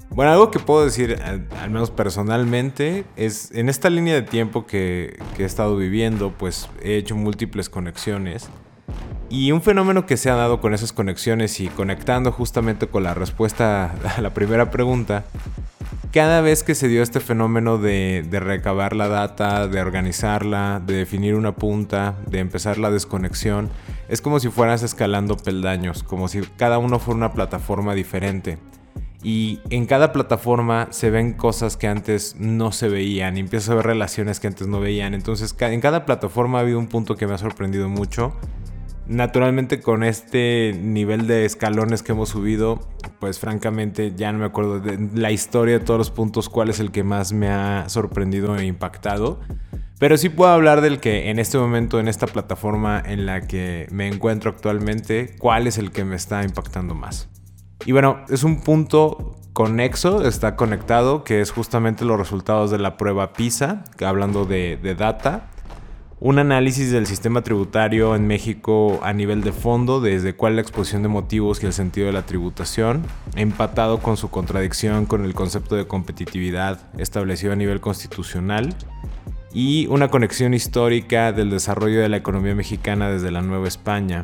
[0.09, 5.19] Bueno, algo que puedo decir, al, menos personalmente, es en esta línea de tiempo que,
[5.37, 8.49] he estado viviendo, pues he hecho múltiples conexiones.
[9.29, 13.13] Y un fenómeno que se ha dado con esas conexiones y conectando justamente con la
[13.13, 15.25] respuesta a la primera pregunta,
[16.15, 21.35] cada vez que se dio este fenómeno de, recabar la data, de organizarla, de definir
[21.35, 23.69] una punta, de empezar la desconexión,
[24.07, 28.57] es como si fueras escalando peldaños, como si cada uno fuera una plataforma diferente
[29.23, 33.75] y en cada plataforma se ven cosas que antes no se veían y empiezas a
[33.75, 35.13] ver relaciones que antes no veían.
[35.15, 38.33] Entonces en cada plataforma ha habido un punto que me ha sorprendido mucho.
[39.07, 42.79] Naturalmente con este nivel de escalones que hemos subido,
[43.19, 46.79] pues francamente ya no me acuerdo de la historia de todos los puntos cuál es
[46.79, 49.39] el que más me ha sorprendido e impactado.
[49.99, 53.87] Pero sí puedo hablar del que en este momento, en esta plataforma en la que
[53.91, 57.29] me encuentro actualmente, cuál es el que me está impactando más.
[57.85, 62.97] Y bueno, es un punto conexo, está conectado, que es justamente los resultados de la
[62.97, 65.51] prueba PISA, hablando de, de data.
[66.21, 71.01] Un análisis del sistema tributario en México a nivel de fondo, desde cuál la exposición
[71.03, 73.03] de motivos y el sentido de la tributación,
[73.35, 78.73] empatado con su contradicción con el concepto de competitividad establecido a nivel constitucional,
[79.53, 84.23] y una conexión histórica del desarrollo de la economía mexicana desde la Nueva España,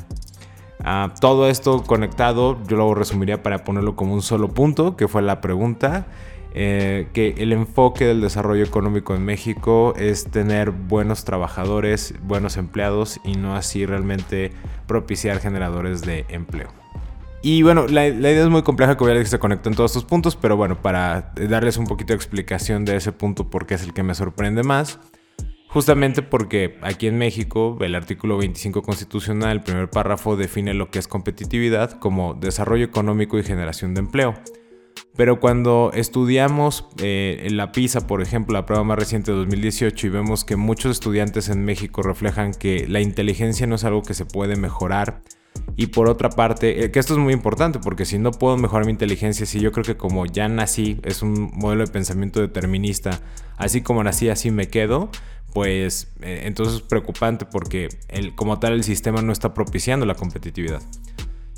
[1.20, 5.42] todo esto conectado, yo lo resumiría para ponerlo como un solo punto, que fue la
[5.42, 6.08] pregunta.
[6.54, 13.22] Eh, que el enfoque del desarrollo económico en México es tener buenos trabajadores, buenos empleados
[13.24, 14.52] y no así realmente
[14.86, 16.70] propiciar generadores de empleo.
[17.42, 20.58] Y bueno, la, idea es muy compleja, que que se conecten todos estos puntos, pero
[20.58, 24.14] bueno, para darles un poquito de explicación de ese punto porque es el que me
[24.14, 25.00] sorprende más.
[25.68, 31.00] Justamente porque aquí en México el artículo 25 constitucional, el primer párrafo, define lo que
[31.00, 34.36] es competitividad como desarrollo económico y generación de empleo.
[35.16, 40.10] Pero cuando estudiamos eh, la PISA, por ejemplo, la prueba más reciente de 2018, y
[40.10, 44.26] vemos que muchos estudiantes en México reflejan que la inteligencia no es algo que se
[44.26, 45.22] puede mejorar,
[45.76, 48.86] y por otra parte, eh, que esto es muy importante porque si no puedo mejorar
[48.86, 53.20] mi inteligencia, si yo creo que como ya nací, es un modelo de pensamiento determinista,
[53.58, 55.10] así como nací, así me quedo,
[55.54, 60.16] pues eh, entonces es preocupante porque el, como tal el sistema no está propiciando la
[60.16, 60.82] competitividad.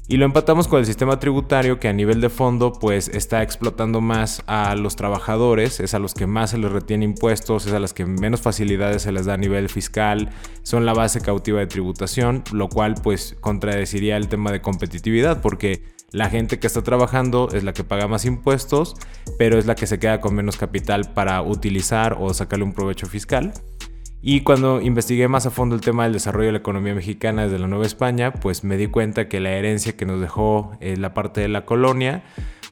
[0.05, 4.01] Y lo empatamos con el sistema tributario que a nivel de fondo pues está explotando
[4.01, 7.79] más a los trabajadores, es a los que más se les retiene impuestos, es a
[7.79, 10.29] los que menos facilidades se les da a nivel fiscal,
[10.61, 15.83] son la base cautiva de tributación, lo cual pues contradeciría el tema de competitividad porque
[16.11, 18.95] la gente que está trabajando es la que paga más impuestos,
[19.39, 23.07] pero es la que se queda con menos capital para utilizar o sacarle un provecho
[23.07, 23.53] fiscal.
[24.25, 27.59] Y cuando investigué más a fondo el tema del desarrollo de la economía mexicana desde
[27.59, 31.13] la Nueva España, pues me di cuenta que la herencia que nos dejó eh, la
[31.13, 32.23] parte de la colonia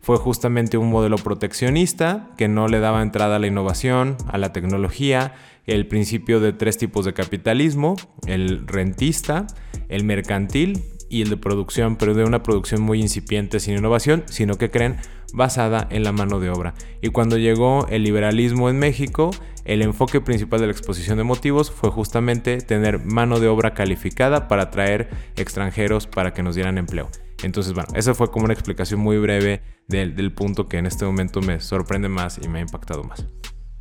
[0.02, 4.54] fue justamente un modelo proteccionista que no le daba entrada a la innovación, a la
[4.54, 5.34] tecnología,
[5.66, 7.98] el principio de tres tipos de capitalismo,
[8.28, 9.46] el rentista,
[9.90, 10.82] el mercantil
[11.12, 14.98] y el de producción, pero de una producción muy incipiente sin innovación, sino que creen
[15.34, 16.74] basada en la mano de obra.
[17.02, 19.32] Y cuando llegó el liberalismo en México,
[19.66, 24.48] el enfoque principal de la exposición de motivos fue justamente tener mano de obra calificada
[24.48, 27.10] para atraer extranjeros para que nos dieran empleo.
[27.44, 31.06] Entonces, bueno, esa fue como una explicación muy breve del, del punto que en este
[31.06, 33.26] momento me sorprende más y me ha impactado más.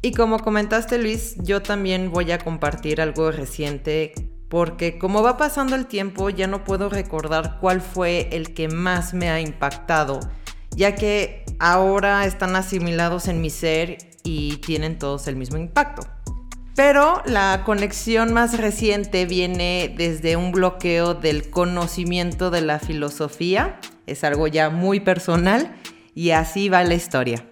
[0.03, 4.15] Y como comentaste Luis, yo también voy a compartir algo reciente
[4.51, 9.15] porque como va pasando el tiempo ya no puedo recordar cuál fue el que más
[9.15, 10.19] me ha impactado,
[10.73, 16.03] ya que ahora están asimilados en mi ser y tienen todos el mismo impacto.
[16.75, 24.25] Pero la conexión más reciente viene desde un bloqueo del conocimiento de la filosofía, es
[24.25, 25.77] algo ya muy personal
[26.13, 27.47] y así va la historia.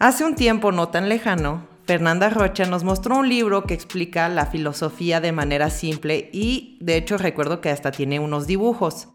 [0.00, 4.46] Hace un tiempo no tan lejano, Fernanda Rocha nos mostró un libro que explica la
[4.46, 9.08] filosofía de manera simple y de hecho recuerdo que hasta tiene unos dibujos.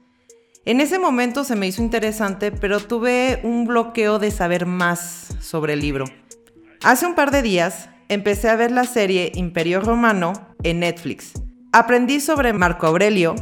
[0.65, 5.71] En ese momento se me hizo interesante, pero tuve un bloqueo de saber más sobre
[5.71, 6.03] el libro.
[6.83, 11.31] Hace un par de días empecé a ver la serie Imperio Romano en Netflix.
[11.71, 13.35] Aprendí sobre Marco Aurelio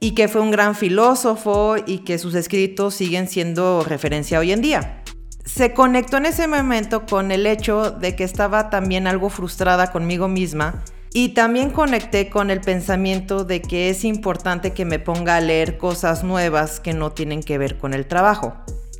[0.00, 4.62] y que fue un gran filósofo y que sus escritos siguen siendo referencia hoy en
[4.62, 5.04] día.
[5.44, 10.28] Se conectó en ese momento con el hecho de que estaba también algo frustrada conmigo
[10.28, 10.82] misma
[11.12, 15.76] y también conecté con el pensamiento de que es importante que me ponga a leer
[15.76, 18.54] cosas nuevas que no tienen que ver con el trabajo.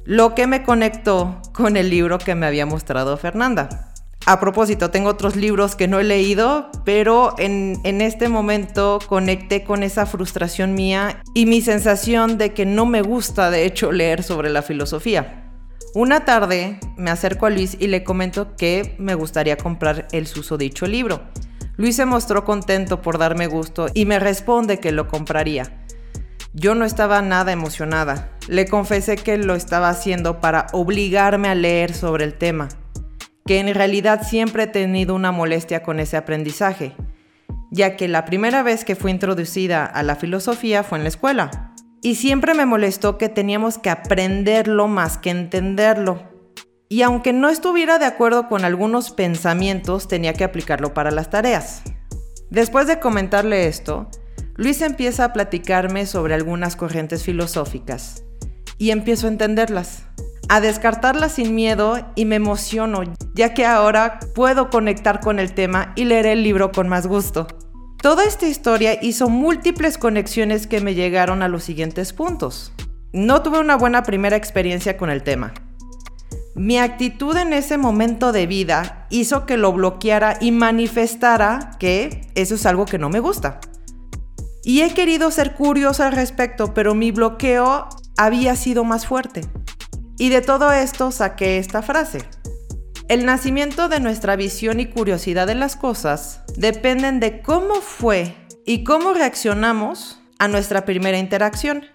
[0.05, 3.93] Lo que me conectó con el libro que me había mostrado Fernanda.
[4.27, 9.65] A propósito, tengo otros libros que no he leído, pero en, en, este momento conecté
[9.65, 14.23] con esa frustración mía y mi sensación de que no me gusta, de hecho, leer
[14.23, 15.50] sobre la filosofía.
[15.93, 20.87] Una tarde me acerco a Luis y le comento que me gustaría comprar el susodicho
[20.87, 21.21] libro.
[21.77, 25.85] Luis se mostró contento por darme gusto y me responde que lo compraría.
[26.53, 28.31] Yo no estaba nada emocionada.
[28.47, 32.69] Le confesé que lo estaba haciendo para obligarme a leer sobre el tema,
[33.45, 36.95] que en realidad siempre he tenido una molestia con ese aprendizaje,
[37.73, 41.70] ya que la primera vez que fui introducida a la filosofía fue en la escuela.
[42.03, 46.23] Y siempre me molestó que teníamos que aprenderlo más que entenderlo.
[46.89, 51.83] Y aunque no estuviera de acuerdo con algunos pensamientos, tenía que aplicarlo para las tareas.
[52.51, 54.09] Después de comentarle esto,
[54.57, 58.25] Luis empieza a platicarme sobre algunas corrientes filosóficas
[58.77, 60.05] y empiezo a entenderlas,
[60.49, 63.03] a descartarlas sin miedo y me emociono,
[63.35, 67.47] ya que ahora puedo conectar con el tema y leer el libro con más gusto.
[68.01, 72.73] Toda esta historia hizo múltiples conexiones que me llegaron a los siguientes puntos.
[73.13, 75.53] No tuve una buena primera experiencia con el tema.
[76.55, 82.55] Mi actitud en ese momento de vida hizo que lo bloqueara y manifestara que eso
[82.55, 83.61] es algo que no me gusta.
[84.65, 87.87] Y he querido ser curioso al respecto, pero mi bloqueo
[88.17, 89.43] había sido más fuerte.
[90.17, 92.21] Y de todo esto saqué esta frase.
[93.11, 98.85] El nacimiento de nuestra visión y curiosidad de las cosas dependen de cómo fue y
[98.85, 101.87] cómo reaccionamos a nuestra primera interacción.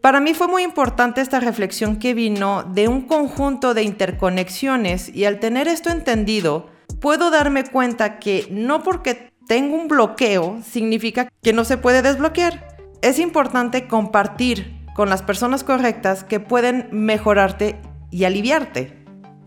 [0.00, 5.26] Para mí fue muy importante esta reflexión que vino de un conjunto de interconexiones y
[5.26, 6.70] al tener esto entendido,
[7.02, 12.78] puedo darme cuenta que no porque tengo un bloqueo significa que no se puede desbloquear.
[13.02, 17.78] Es importante compartir con las personas correctas que pueden mejorarte
[18.10, 18.99] y aliviarte.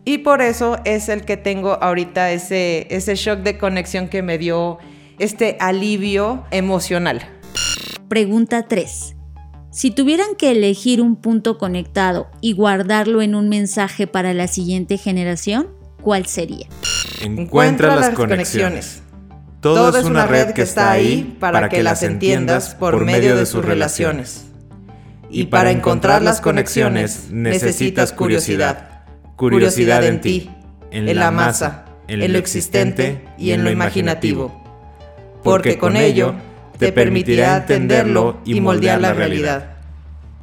[0.06, 4.38] Y por eso es el que tengo ahorita ese, ese shock de conexión que me
[4.38, 4.78] dio
[5.18, 7.22] este alivio emocional.
[8.10, 9.16] Pregunta 3.
[9.72, 14.97] Si tuvieran que elegir un punto conectado y guardarlo en un mensaje para la siguiente
[14.97, 15.70] generación,
[16.01, 16.68] ¿cuál sería?
[17.22, 19.01] Encuentra las conexiones.
[19.62, 23.64] Todo es una red que está ahí para que las entiendas por medio de sus
[23.64, 24.45] relaciones.
[25.30, 28.93] Y para encontrar las conexiones necesitas curiosidad.
[29.50, 30.50] Curiosidad en ti,
[30.89, 34.64] en la masa, en lo existente y en lo imaginativo.
[35.44, 36.34] Porque con ello
[36.78, 39.72] te permitirá entenderlo y moldear la realidad.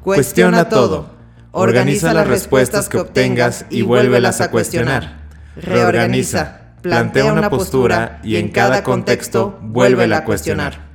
[0.05, 1.13] Cuestiona todo,
[1.51, 5.23] organiza las respuestas que obtengas y vuélvelas a cuestionar.
[5.57, 10.91] Reorganiza, plantea una postura y en cada contexto vuélvela a cuestionar.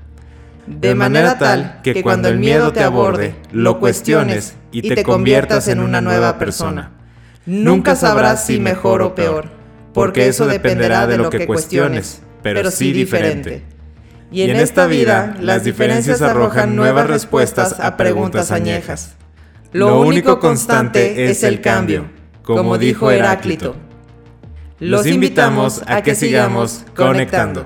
[0.68, 5.80] De manera tal que cuando el miedo te aborde, lo cuestiones y te conviertas en
[5.80, 6.95] una nueva persona.
[7.46, 9.50] Nunca sabrás si mejor o peor,
[9.94, 13.64] porque eso dependerá de lo que cuestiones, pero sí diferente.
[14.32, 19.16] Y en esta vida, las diferencias arrojan nuevas respuestas a preguntas añejas.
[19.72, 22.10] Lo único constante es el cambio,
[22.42, 23.76] como dijo Heráclito.
[24.80, 27.66] Los invitamos a que sigamos conectando.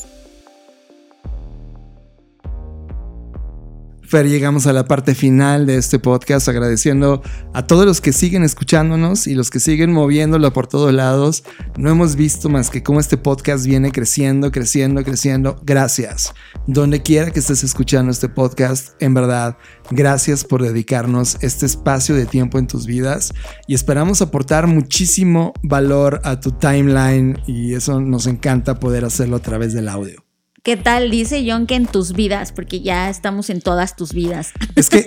[4.11, 7.21] Fer, llegamos a la parte final de este podcast agradeciendo
[7.53, 11.45] a todos los que siguen escuchándonos y los que siguen moviéndolo por todos lados.
[11.77, 15.61] No hemos visto más que cómo este podcast viene creciendo, creciendo, creciendo.
[15.63, 16.33] Gracias.
[16.67, 19.55] Donde quiera que estés escuchando este podcast, en verdad,
[19.89, 23.33] gracias por dedicarnos este espacio de tiempo en tus vidas
[23.65, 29.41] y esperamos aportar muchísimo valor a tu timeline y eso nos encanta poder hacerlo a
[29.41, 30.30] través del audio.
[30.63, 31.09] ¿Qué tal?
[31.09, 34.51] Dice John que en tus vidas, porque ya estamos en todas tus vidas.
[34.75, 35.03] Es que,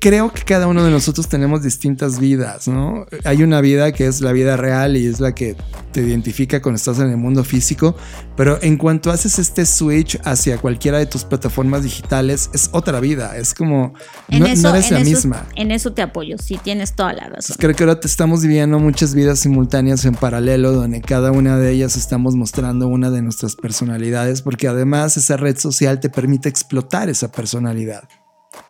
[0.00, 3.06] creo que cada uno de nosotros tenemos distintas vidas, ¿no?
[3.24, 5.54] Hay una vida que es la vida real y es la que
[5.92, 7.94] te identifica cuando estás en el mundo físico,
[8.36, 13.36] pero en cuanto haces este switch hacia cualquiera de tus plataformas digitales, es otra vida,
[13.36, 13.94] es como,
[14.28, 15.46] no, eres la misma.
[15.54, 17.56] En eso te apoyo, sí, tienes toda la razón.
[17.60, 21.70] creo que ahora te estamos viviendo muchas vidas simultáneas en paralelo, donde cada una de
[21.70, 26.48] ellas estamos mostrando una de nuestras personalidades, porque además además esa red social te permite
[26.48, 28.08] explotar esa personalidad.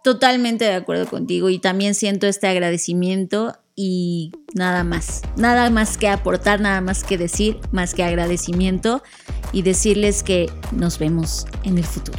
[0.03, 6.09] Totalmente de acuerdo contigo y también siento este agradecimiento y nada más, nada más que
[6.09, 9.03] aportar, nada más que decir, más que agradecimiento
[9.53, 12.19] y decirles que nos vemos en el futuro.